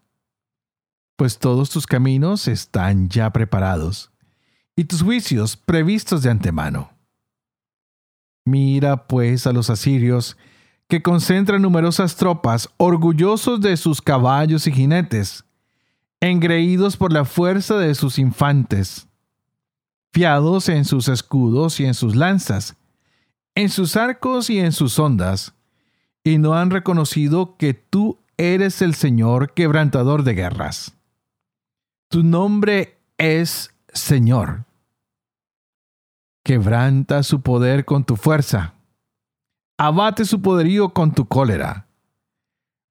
Pues 1.17 1.39
todos 1.39 1.71
tus 1.71 1.87
caminos 1.87 2.49
están 2.49 3.09
ya 3.09 3.31
preparados, 3.31 4.12
y 4.77 4.85
tus 4.85 5.03
juicios 5.03 5.57
previstos 5.57 6.23
de 6.23 6.31
antemano. 6.31 6.91
Mira 8.45 9.07
pues 9.07 9.47
a 9.47 9.53
los 9.53 9.71
asirios, 9.71 10.37
que 10.89 11.03
concentran 11.03 11.63
numerosas 11.63 12.17
tropas, 12.17 12.69
orgullosos 12.77 13.61
de 13.61 13.77
sus 13.77 14.03
caballos 14.03 14.67
y 14.67 14.73
jinetes, 14.73 15.45
engreídos 16.21 16.97
por 16.97 17.13
la 17.13 17.25
fuerza 17.25 17.79
de 17.79 17.95
sus 17.95 18.19
infantes, 18.19 19.07
fiados 20.13 20.69
en 20.69 20.85
sus 20.85 21.09
escudos 21.09 21.81
y 21.81 21.87
en 21.87 21.95
sus 21.95 22.15
lanzas, 22.15 22.77
en 23.55 23.69
sus 23.69 23.97
arcos 23.97 24.51
y 24.51 24.59
en 24.59 24.73
sus 24.73 24.99
ondas, 24.99 25.55
y 26.25 26.39
no 26.39 26.55
han 26.55 26.71
reconocido 26.71 27.57
que 27.57 27.75
tú 27.75 28.19
eres 28.37 28.83
el 28.83 28.95
Señor 28.95 29.55
quebrantador 29.55 30.25
de 30.25 30.35
guerras. 30.35 30.93
Tu 32.09 32.23
nombre 32.23 32.99
es 33.19 33.72
Señor. 33.93 34.65
Quebranta 36.45 37.23
su 37.23 37.43
poder 37.43 37.85
con 37.85 38.05
tu 38.05 38.17
fuerza. 38.17 38.75
Abate 39.79 40.25
su 40.25 40.41
poderío 40.41 40.91
con 40.91 41.13
tu 41.13 41.27
cólera. 41.27 41.87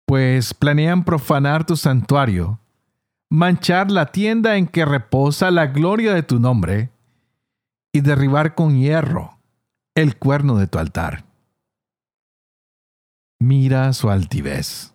Pues 0.06 0.54
planean 0.54 1.04
profanar 1.04 1.66
tu 1.66 1.76
santuario, 1.76 2.60
manchar 3.30 3.92
la 3.92 4.08
tienda 4.08 4.58
en 4.58 4.68
que 4.68 4.86
reposa 4.86 5.52
la 5.52 5.68
gloria 5.68 6.14
de 6.14 6.24
tu 6.24 6.40
nombre 6.40 6.92
y 7.94 8.02
derribar 8.02 8.56
con 8.56 8.78
hierro 8.78 9.40
el 9.96 10.18
cuerno 10.18 10.58
de 10.58 10.68
tu 10.68 10.80
altar. 10.80 11.26
Mira 13.40 13.92
su 13.94 14.10
altivez. 14.10 14.94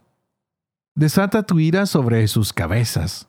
Desata 0.95 1.43
tu 1.43 1.59
ira 1.59 1.85
sobre 1.87 2.27
sus 2.29 2.53
cabezas. 2.53 3.29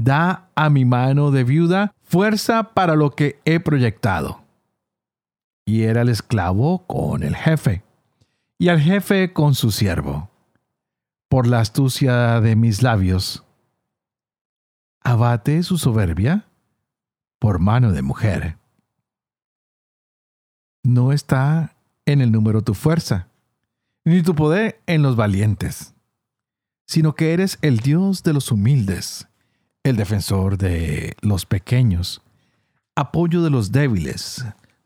Da 0.00 0.48
a 0.54 0.70
mi 0.70 0.84
mano 0.84 1.32
de 1.32 1.42
viuda 1.42 1.92
fuerza 2.02 2.72
para 2.72 2.94
lo 2.94 3.16
que 3.16 3.40
he 3.44 3.58
proyectado. 3.58 4.44
Y 5.66 5.82
era 5.82 6.02
el 6.02 6.08
esclavo 6.08 6.86
con 6.86 7.24
el 7.24 7.34
jefe, 7.34 7.82
y 8.58 8.68
al 8.68 8.80
jefe 8.80 9.32
con 9.32 9.56
su 9.56 9.72
siervo. 9.72 10.30
Por 11.28 11.48
la 11.48 11.58
astucia 11.58 12.40
de 12.40 12.54
mis 12.54 12.80
labios, 12.80 13.44
abate 15.00 15.64
su 15.64 15.78
soberbia 15.78 16.46
por 17.40 17.58
mano 17.58 17.90
de 17.90 18.02
mujer. 18.02 18.56
No 20.84 21.12
está 21.12 21.74
en 22.06 22.20
el 22.20 22.30
número 22.30 22.62
tu 22.62 22.74
fuerza, 22.74 23.26
ni 24.04 24.22
tu 24.22 24.36
poder 24.36 24.80
en 24.86 25.02
los 25.02 25.16
valientes, 25.16 25.96
sino 26.86 27.16
que 27.16 27.32
eres 27.32 27.58
el 27.62 27.78
Dios 27.78 28.22
de 28.22 28.32
los 28.32 28.52
humildes, 28.52 29.27
el 29.88 29.96
defensor 29.96 30.58
de 30.58 31.16
los 31.20 31.46
pequeños, 31.46 32.22
apoyo 32.94 33.42
de 33.42 33.50
los 33.50 33.72
débiles, 33.72 34.44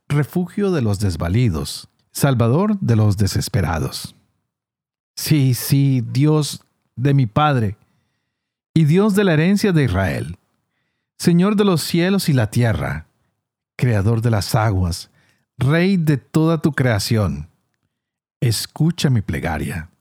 refugio 0.09 0.71
de 0.71 0.83
los 0.83 0.99
desvalidos, 0.99 1.89
salvador 2.13 2.79
de 2.81 2.97
los 2.97 3.17
desesperados. 3.17 4.15
Sí, 5.17 5.55
sí, 5.55 6.03
Dios 6.13 6.65
de 6.97 7.15
mi 7.15 7.27
Padre, 7.27 7.77
y 8.75 8.85
Dios 8.85 9.15
de 9.15 9.25
la 9.25 9.35
herencia 9.35 9.73
de 9.73 9.85
Israel, 9.85 10.39
Señor 11.19 11.57
de 11.57 11.65
los 11.65 11.83
cielos 11.83 12.29
y 12.29 12.33
la 12.33 12.51
tierra, 12.51 13.07
Creador 13.77 14.23
de 14.23 14.31
las 14.31 14.55
aguas, 14.55 15.11
Rey 15.59 15.97
de 15.97 16.17
toda 16.17 16.59
tu 16.59 16.73
creación, 16.73 17.49
escucha 18.41 19.11
mi 19.11 19.21
plegaria. 19.21 19.92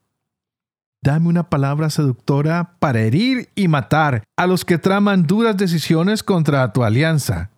Dame 1.04 1.30
una 1.30 1.50
palabra 1.50 1.90
seductora 1.90 2.76
para 2.78 3.02
herir 3.02 3.50
y 3.56 3.68
matar 3.68 4.24
a 4.38 4.46
los 4.46 4.64
que 4.64 4.78
traman 4.78 5.24
duras 5.24 5.58
decisiones 5.58 6.22
contra 6.22 6.72
tu 6.74 6.84
alianza, 6.84 7.50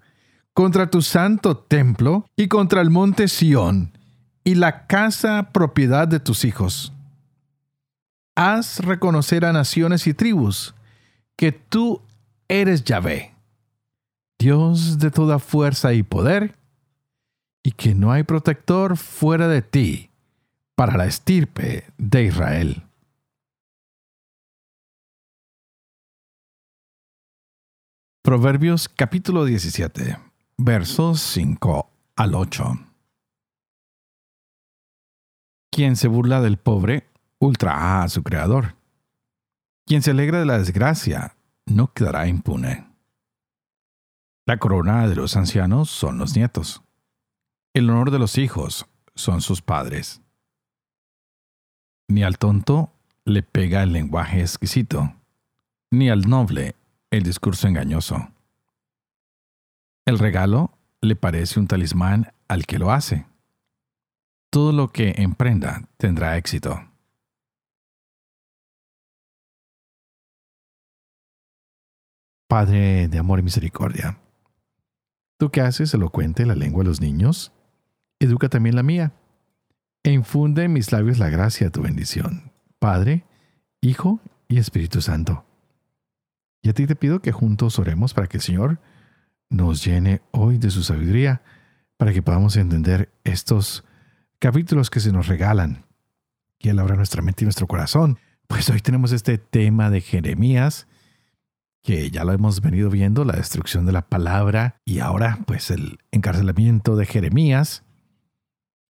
contra 0.54 0.90
tu 0.90 1.02
santo 1.02 1.58
templo 1.58 2.26
y 2.38 2.48
contra 2.48 2.80
el 2.80 2.90
monte 2.90 3.28
Sión 3.28 3.92
y 4.46 4.56
la 4.56 4.88
casa 4.88 5.50
propiedad 5.52 6.08
de 6.08 6.22
tus 6.22 6.46
hijos. 6.46 6.94
Haz 8.36 8.80
reconocer 8.80 9.44
a 9.44 9.52
naciones 9.52 10.08
y 10.08 10.14
tribus 10.14 10.74
que 11.36 11.52
tú 11.52 12.02
eres 12.48 12.86
Yahvé, 12.86 13.34
Dios 14.40 15.00
de 15.00 15.12
toda 15.12 15.38
fuerza 15.40 15.94
y 15.94 16.04
poder, 16.04 16.56
y 17.62 17.72
que 17.72 17.94
no 17.94 18.14
hay 18.14 18.24
protector 18.24 18.96
fuera 18.96 19.50
de 19.50 19.62
ti 19.62 20.12
para 20.76 20.96
la 20.96 21.08
estirpe 21.08 21.86
de 21.98 22.24
Israel. 22.24 22.83
Proverbios 28.26 28.88
capítulo 28.88 29.44
17, 29.44 30.18
versos 30.56 31.20
5 31.20 31.90
al 32.16 32.36
8. 32.36 32.80
Quien 35.70 35.98
se 35.98 36.08
burla 36.08 36.40
del 36.40 36.56
pobre, 36.56 37.10
ultraja 37.40 38.04
a 38.04 38.08
su 38.08 38.24
creador. 38.24 38.78
Quien 39.86 40.02
se 40.02 40.12
alegra 40.12 40.40
de 40.40 40.46
la 40.46 40.58
desgracia, 40.58 41.36
no 41.66 41.92
quedará 41.92 42.30
impune. 42.30 42.88
La 44.46 44.58
corona 44.58 45.06
de 45.10 45.18
los 45.18 45.36
ancianos 45.36 45.90
son 45.90 46.18
los 46.18 46.34
nietos. 46.34 46.82
El 47.74 47.90
honor 47.90 48.10
de 48.10 48.20
los 48.20 48.38
hijos 48.38 48.86
son 49.16 49.42
sus 49.42 49.62
padres. 49.62 50.22
Ni 52.08 52.24
al 52.24 52.38
tonto 52.38 52.94
le 53.26 53.44
pega 53.44 53.84
el 53.84 53.92
lenguaje 53.92 54.40
exquisito, 54.40 55.14
ni 55.92 56.10
al 56.10 56.22
noble 56.22 56.78
el 57.18 57.22
discurso 57.22 57.68
engañoso. 57.68 58.28
El 60.04 60.18
regalo 60.18 60.76
le 61.00 61.16
parece 61.16 61.60
un 61.60 61.68
talismán 61.68 62.34
al 62.48 62.66
que 62.66 62.80
lo 62.80 62.92
hace. 62.92 63.28
Todo 64.50 64.72
lo 64.72 64.88
que 64.88 65.14
emprenda 65.18 65.88
tendrá 65.98 66.38
éxito. 66.38 66.82
Padre 72.48 73.08
de 73.08 73.20
amor 73.20 73.38
y 73.38 73.44
misericordia, 73.44 74.18
tú 75.38 75.52
que 75.52 75.62
haces 75.62 75.94
elocuente 75.94 76.48
la 76.48 76.56
lengua 76.56 76.84
de 76.84 76.90
los 76.90 77.00
niños, 77.00 77.52
educa 78.20 78.50
también 78.50 78.76
la 78.76 78.84
mía, 78.84 79.14
e 80.04 80.12
infunde 80.12 80.64
en 80.64 80.74
mis 80.74 80.92
labios 80.92 81.20
la 81.20 81.30
gracia 81.30 81.68
de 81.68 81.72
tu 81.72 81.84
bendición, 81.84 82.52
Padre, 82.80 83.24
Hijo 83.82 84.20
y 84.48 84.58
Espíritu 84.58 85.00
Santo. 85.02 85.46
Y 86.64 86.70
a 86.70 86.74
ti 86.74 86.88
te 86.88 86.96
pido 86.96 87.22
que 87.22 87.34
juntos 87.34 87.78
oremos 87.78 88.14
para 88.14 88.28
que 88.28 88.38
el 88.38 88.42
Señor 88.42 88.80
nos 89.50 89.84
llene 89.84 90.22
hoy 90.32 90.58
de 90.58 90.72
su 90.72 90.82
sabiduría, 90.82 91.44
para 91.98 92.14
que 92.14 92.24
podamos 92.24 92.56
entender 92.56 93.14
estos 93.26 93.84
capítulos 94.40 94.90
que 94.90 95.02
se 95.02 95.12
nos 95.12 95.28
regalan. 95.28 95.86
Y 96.58 96.70
Él 96.70 96.80
abra 96.80 96.96
nuestra 96.96 97.22
mente 97.22 97.44
y 97.44 97.48
nuestro 97.48 97.68
corazón. 97.68 98.18
Pues 98.48 98.70
hoy 98.70 98.80
tenemos 98.80 99.12
este 99.12 99.38
tema 99.38 99.90
de 99.90 100.00
Jeremías, 100.00 100.88
que 101.84 102.10
ya 102.10 102.24
lo 102.24 102.32
hemos 102.32 102.62
venido 102.62 102.90
viendo, 102.90 103.26
la 103.26 103.34
destrucción 103.34 103.86
de 103.86 103.92
la 103.92 104.08
palabra, 104.08 104.80
y 104.86 105.00
ahora 105.00 105.40
pues 105.46 105.70
el 105.70 106.00
encarcelamiento 106.12 106.96
de 106.96 107.06
Jeremías, 107.06 107.84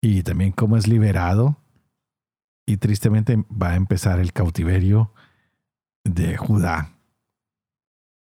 y 0.03 0.23
también 0.23 0.53
cómo 0.53 0.77
es 0.77 0.87
liberado, 0.87 1.57
y 2.67 2.77
tristemente 2.77 3.43
va 3.51 3.71
a 3.71 3.77
empezar 3.77 4.21
el 4.21 4.35
cautiverio 4.35 5.15
de 6.05 6.37
Judá. 6.37 6.92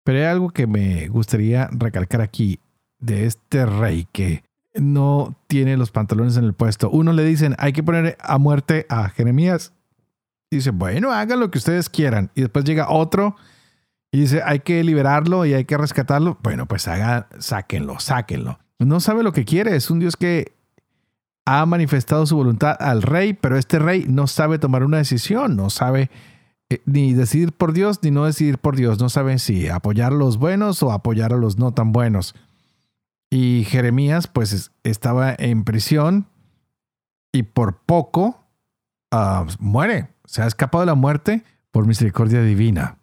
Pero 0.09 0.21
hay 0.21 0.25
algo 0.25 0.49
que 0.49 0.67
me 0.67 1.07
gustaría 1.09 1.69
recalcar 1.71 2.23
aquí 2.23 2.61
de 2.99 3.27
este 3.27 3.67
rey 3.67 4.09
que 4.11 4.43
no 4.75 5.37
tiene 5.49 5.77
los 5.77 5.91
pantalones 5.91 6.39
en 6.39 6.45
el 6.45 6.55
puesto. 6.55 6.89
Uno 6.89 7.13
le 7.13 7.25
dicen, 7.25 7.55
hay 7.59 7.75
que 7.75 7.83
poner 7.83 8.17
a 8.19 8.39
muerte 8.39 8.87
a 8.89 9.11
Jeremías. 9.11 9.75
dice, 10.51 10.71
bueno, 10.71 11.13
hagan 11.13 11.41
lo 11.41 11.51
que 11.51 11.59
ustedes 11.59 11.91
quieran. 11.91 12.31
Y 12.35 12.41
después 12.41 12.65
llega 12.65 12.89
otro 12.89 13.37
y 14.11 14.21
dice, 14.21 14.41
hay 14.43 14.61
que 14.61 14.83
liberarlo 14.83 15.45
y 15.45 15.53
hay 15.53 15.67
que 15.67 15.77
rescatarlo. 15.77 16.39
Bueno, 16.43 16.65
pues 16.65 16.89
hagan, 16.89 17.27
sáquenlo, 17.39 18.01
sáquenlo. 18.01 18.61
No 18.79 19.01
sabe 19.01 19.23
lo 19.23 19.35
que 19.35 19.45
quiere. 19.45 19.77
Es 19.77 19.91
un 19.91 19.99
Dios 19.99 20.17
que 20.17 20.55
ha 21.45 21.67
manifestado 21.67 22.25
su 22.25 22.35
voluntad 22.35 22.79
al 22.81 23.03
rey, 23.03 23.35
pero 23.35 23.59
este 23.59 23.79
rey 23.79 24.07
no 24.09 24.27
sabe 24.27 24.59
tomar 24.59 24.85
una 24.85 24.97
decisión, 24.97 25.55
no 25.55 25.69
sabe 25.69 26.09
eh, 26.71 26.83
ni 26.85 27.15
decidir 27.15 27.53
por 27.53 27.73
Dios 27.73 28.01
ni 28.03 28.11
no 28.11 28.25
decidir 28.25 28.59
por 28.59 28.77
Dios. 28.77 29.01
No 29.01 29.09
saben 29.09 29.39
si 29.39 29.69
apoyar 29.69 30.13
a 30.13 30.17
los 30.17 30.39
buenos 30.39 30.83
o 30.83 30.93
apoyar 30.93 31.33
a 31.33 31.37
los 31.37 31.59
no 31.59 31.73
tan 31.73 31.93
buenos. 31.93 32.35
Y 33.31 33.65
Jeremías 33.65 34.27
pues 34.27 34.71
estaba 34.85 35.35
en 35.39 35.65
prisión 35.65 36.27
y 37.33 37.45
por 37.45 37.79
poco 37.79 38.45
ah, 39.11 39.47
muere. 39.59 40.09
Se 40.25 40.43
ha 40.43 40.47
escapado 40.47 40.83
de 40.83 40.87
la 40.87 40.95
muerte 40.95 41.45
por 41.71 41.87
misericordia 41.87 42.43
divina. 42.43 42.99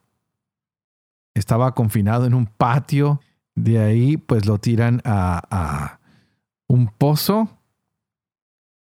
Estaba 1.33 1.73
confinado 1.73 2.25
en 2.25 2.33
un 2.33 2.45
patio. 2.45 3.21
De 3.55 3.79
ahí 3.79 4.17
pues 4.17 4.45
lo 4.45 4.57
tiran 4.57 5.01
a, 5.05 5.41
a 5.49 5.99
un 6.67 6.87
pozo 6.87 7.54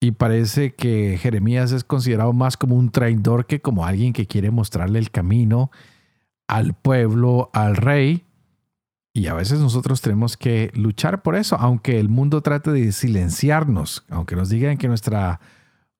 y 0.06 0.12
parece 0.12 0.76
que 0.76 1.18
Jeremías 1.18 1.72
es 1.72 1.84
considerado 1.84 2.32
más 2.32 2.58
como 2.58 2.76
un 2.76 2.92
traidor 2.92 3.48
que 3.48 3.60
como 3.60 3.88
alguien 3.88 4.14
que 4.14 4.28
quiere 4.28 4.52
mostrarle 4.52 5.00
el 5.00 5.10
camino 5.10 5.72
al 6.48 6.76
pueblo, 6.76 7.50
al 7.54 7.76
rey. 7.76 8.24
Y 9.16 9.26
a 9.26 9.34
veces 9.34 9.60
nosotros 9.60 10.02
tenemos 10.02 10.38
que 10.38 10.70
luchar 10.76 11.24
por 11.24 11.36
eso, 11.36 11.56
aunque 11.56 12.00
el 12.00 12.10
mundo 12.10 12.42
trate 12.42 12.70
de 12.70 12.92
silenciarnos, 12.92 14.06
aunque 14.08 14.36
nos 14.36 14.50
digan 14.50 14.78
que 14.78 14.88
nuestra 14.88 15.40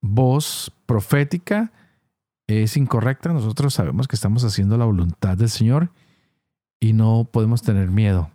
voz 0.02 0.72
profética 0.86 1.72
es 2.46 2.78
incorrecta, 2.78 3.34
nosotros 3.34 3.74
sabemos 3.74 4.08
que 4.08 4.16
estamos 4.16 4.44
haciendo 4.44 4.78
la 4.78 4.86
voluntad 4.86 5.36
del 5.36 5.50
Señor 5.50 5.90
y 6.80 6.94
no 6.94 7.28
podemos 7.32 7.64
tener 7.64 7.90
miedo, 7.90 8.30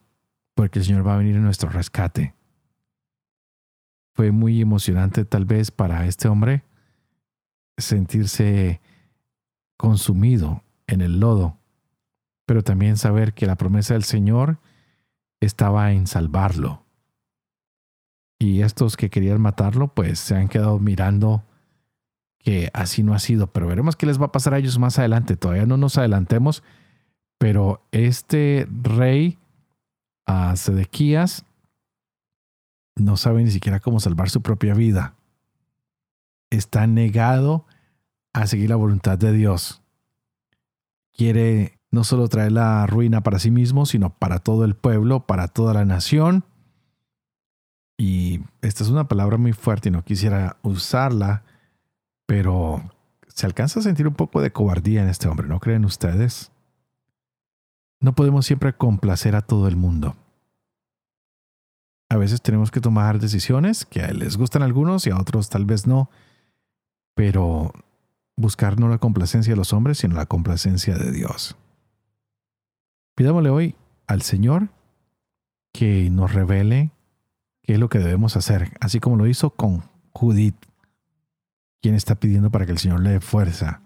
porque 0.56 0.80
el 0.80 0.84
Señor 0.84 1.06
va 1.06 1.14
a 1.14 1.18
venir 1.18 1.36
en 1.36 1.44
nuestro 1.44 1.70
rescate 1.70 2.34
fue 4.20 4.32
muy 4.32 4.60
emocionante 4.60 5.24
tal 5.24 5.46
vez 5.46 5.70
para 5.70 6.04
este 6.04 6.28
hombre 6.28 6.62
sentirse 7.78 8.82
consumido 9.78 10.62
en 10.86 11.00
el 11.00 11.20
lodo, 11.20 11.56
pero 12.44 12.62
también 12.62 12.98
saber 12.98 13.32
que 13.32 13.46
la 13.46 13.56
promesa 13.56 13.94
del 13.94 14.04
Señor 14.04 14.58
estaba 15.40 15.92
en 15.92 16.06
salvarlo. 16.06 16.84
Y 18.38 18.60
estos 18.60 18.98
que 18.98 19.08
querían 19.08 19.40
matarlo, 19.40 19.88
pues 19.94 20.18
se 20.18 20.36
han 20.36 20.48
quedado 20.48 20.78
mirando 20.78 21.42
que 22.36 22.68
así 22.74 23.02
no 23.02 23.14
ha 23.14 23.20
sido. 23.20 23.46
Pero 23.46 23.68
veremos 23.68 23.96
qué 23.96 24.04
les 24.04 24.20
va 24.20 24.26
a 24.26 24.32
pasar 24.32 24.52
a 24.52 24.58
ellos 24.58 24.78
más 24.78 24.98
adelante. 24.98 25.38
Todavía 25.38 25.64
no 25.64 25.78
nos 25.78 25.96
adelantemos. 25.96 26.62
Pero 27.38 27.86
este 27.90 28.68
rey, 28.82 29.38
a 30.26 30.56
Sedequías, 30.56 31.46
no 32.96 33.16
sabe 33.16 33.42
ni 33.42 33.50
siquiera 33.50 33.80
cómo 33.80 34.00
salvar 34.00 34.30
su 34.30 34.42
propia 34.42 34.74
vida. 34.74 35.14
Está 36.50 36.86
negado 36.86 37.66
a 38.32 38.46
seguir 38.46 38.70
la 38.70 38.76
voluntad 38.76 39.18
de 39.18 39.32
Dios. 39.32 39.82
Quiere 41.12 41.78
no 41.90 42.04
solo 42.04 42.28
traer 42.28 42.52
la 42.52 42.86
ruina 42.86 43.22
para 43.22 43.38
sí 43.38 43.50
mismo, 43.50 43.86
sino 43.86 44.10
para 44.10 44.38
todo 44.38 44.64
el 44.64 44.74
pueblo, 44.74 45.26
para 45.26 45.48
toda 45.48 45.74
la 45.74 45.84
nación. 45.84 46.44
Y 47.96 48.40
esta 48.62 48.84
es 48.84 48.90
una 48.90 49.08
palabra 49.08 49.36
muy 49.36 49.52
fuerte 49.52 49.88
y 49.88 49.92
no 49.92 50.04
quisiera 50.04 50.56
usarla, 50.62 51.42
pero 52.26 52.82
se 53.28 53.46
alcanza 53.46 53.80
a 53.80 53.82
sentir 53.82 54.08
un 54.08 54.14
poco 54.14 54.40
de 54.40 54.52
cobardía 54.52 55.02
en 55.02 55.08
este 55.08 55.28
hombre, 55.28 55.48
¿no 55.48 55.60
creen 55.60 55.84
ustedes? 55.84 56.52
No 58.00 58.14
podemos 58.14 58.46
siempre 58.46 58.72
complacer 58.72 59.36
a 59.36 59.42
todo 59.42 59.68
el 59.68 59.76
mundo. 59.76 60.16
A 62.10 62.16
veces 62.16 62.42
tenemos 62.42 62.70
que 62.70 62.80
tomar 62.80 63.20
decisiones 63.20 63.86
que 63.86 64.02
a 64.02 64.12
les 64.12 64.36
gustan 64.36 64.62
algunos 64.62 65.06
y 65.06 65.10
a 65.10 65.18
otros 65.18 65.48
tal 65.48 65.64
vez 65.64 65.86
no, 65.86 66.10
pero 67.14 67.72
buscar 68.36 68.80
no 68.80 68.88
la 68.88 68.98
complacencia 68.98 69.52
de 69.52 69.56
los 69.56 69.72
hombres, 69.72 69.98
sino 69.98 70.16
la 70.16 70.26
complacencia 70.26 70.96
de 70.96 71.12
Dios. 71.12 71.56
Pidámosle 73.14 73.50
hoy 73.50 73.76
al 74.08 74.22
Señor 74.22 74.70
que 75.72 76.10
nos 76.10 76.34
revele 76.34 76.90
qué 77.62 77.74
es 77.74 77.78
lo 77.78 77.88
que 77.88 78.00
debemos 78.00 78.36
hacer, 78.36 78.76
así 78.80 78.98
como 78.98 79.16
lo 79.16 79.28
hizo 79.28 79.50
con 79.50 79.84
Judith, 80.12 80.56
quien 81.80 81.94
está 81.94 82.16
pidiendo 82.16 82.50
para 82.50 82.66
que 82.66 82.72
el 82.72 82.78
Señor 82.78 83.00
le 83.00 83.10
dé 83.10 83.20
fuerza 83.20 83.82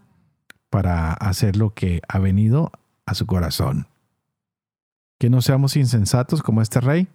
para 0.70 1.12
hacer 1.12 1.56
lo 1.56 1.74
que 1.74 2.00
ha 2.08 2.18
venido 2.18 2.72
a 3.04 3.14
su 3.14 3.26
corazón. 3.26 3.86
Que 5.18 5.28
no 5.28 5.42
seamos 5.42 5.76
insensatos 5.76 6.42
como 6.42 6.62
este 6.62 6.80
rey, 6.80 7.06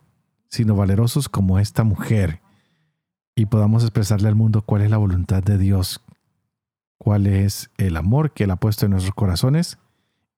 sino 0.49 0.75
valerosos 0.75 1.29
como 1.29 1.59
esta 1.59 1.83
mujer, 1.83 2.41
y 3.35 3.45
podamos 3.45 3.83
expresarle 3.83 4.27
al 4.27 4.35
mundo 4.35 4.63
cuál 4.63 4.81
es 4.81 4.91
la 4.91 4.97
voluntad 4.97 5.41
de 5.41 5.57
Dios, 5.57 6.03
cuál 6.97 7.25
es 7.25 7.71
el 7.77 7.95
amor 7.95 8.33
que 8.33 8.43
Él 8.43 8.51
ha 8.51 8.57
puesto 8.57 8.85
en 8.85 8.91
nuestros 8.91 9.15
corazones 9.15 9.77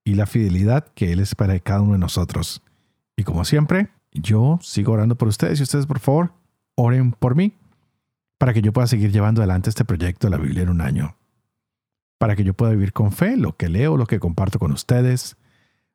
y 0.03 0.13
la 0.13 0.27
fidelidad 0.27 0.85
que 0.93 1.11
Él 1.11 1.19
es 1.19 1.33
para 1.33 1.59
cada 1.59 1.81
uno 1.81 1.93
de 1.93 1.97
nosotros. 1.97 2.61
Y 3.17 3.23
como 3.23 3.43
siempre, 3.43 3.89
yo 4.11 4.59
sigo 4.61 4.93
orando 4.93 5.15
por 5.15 5.27
ustedes 5.27 5.59
y 5.59 5.63
ustedes 5.63 5.87
por 5.87 5.99
favor 5.99 6.33
oren 6.75 7.11
por 7.11 7.35
mí 7.35 7.57
para 8.37 8.53
que 8.53 8.61
yo 8.61 8.73
pueda 8.73 8.87
seguir 8.87 9.11
llevando 9.11 9.41
adelante 9.41 9.69
este 9.69 9.85
proyecto 9.85 10.27
de 10.27 10.31
la 10.31 10.37
Biblia 10.37 10.63
en 10.63 10.69
un 10.69 10.81
año. 10.81 11.15
Para 12.19 12.35
que 12.35 12.43
yo 12.43 12.53
pueda 12.53 12.71
vivir 12.71 12.93
con 12.93 13.11
fe 13.11 13.35
lo 13.35 13.57
que 13.57 13.69
leo, 13.69 13.97
lo 13.97 14.05
que 14.05 14.19
comparto 14.19 14.59
con 14.59 14.71
ustedes, 14.71 15.37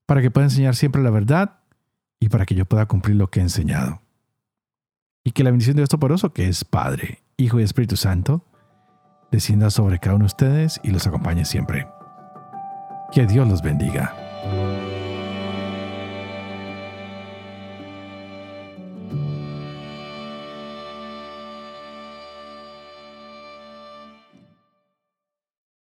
para 0.06 0.22
que 0.22 0.30
pueda 0.30 0.46
enseñar 0.46 0.74
siempre 0.74 1.02
la 1.02 1.10
verdad 1.10 1.60
y 2.18 2.28
para 2.30 2.46
que 2.46 2.54
yo 2.54 2.64
pueda 2.64 2.86
cumplir 2.86 3.16
lo 3.16 3.30
que 3.30 3.40
he 3.40 3.42
enseñado. 3.42 4.00
Y 5.26 5.32
que 5.32 5.42
la 5.42 5.50
bendición 5.50 5.74
de 5.74 5.80
Dios 5.80 5.88
Toporoso, 5.88 6.32
que 6.32 6.46
es 6.46 6.64
Padre, 6.64 7.20
Hijo 7.36 7.58
y 7.58 7.64
Espíritu 7.64 7.96
Santo, 7.96 8.44
descienda 9.32 9.70
sobre 9.70 9.98
cada 9.98 10.14
uno 10.14 10.22
de 10.22 10.26
ustedes 10.26 10.80
y 10.84 10.92
los 10.92 11.04
acompañe 11.08 11.44
siempre. 11.44 11.88
Que 13.10 13.26
Dios 13.26 13.48
los 13.48 13.60
bendiga. 13.60 14.25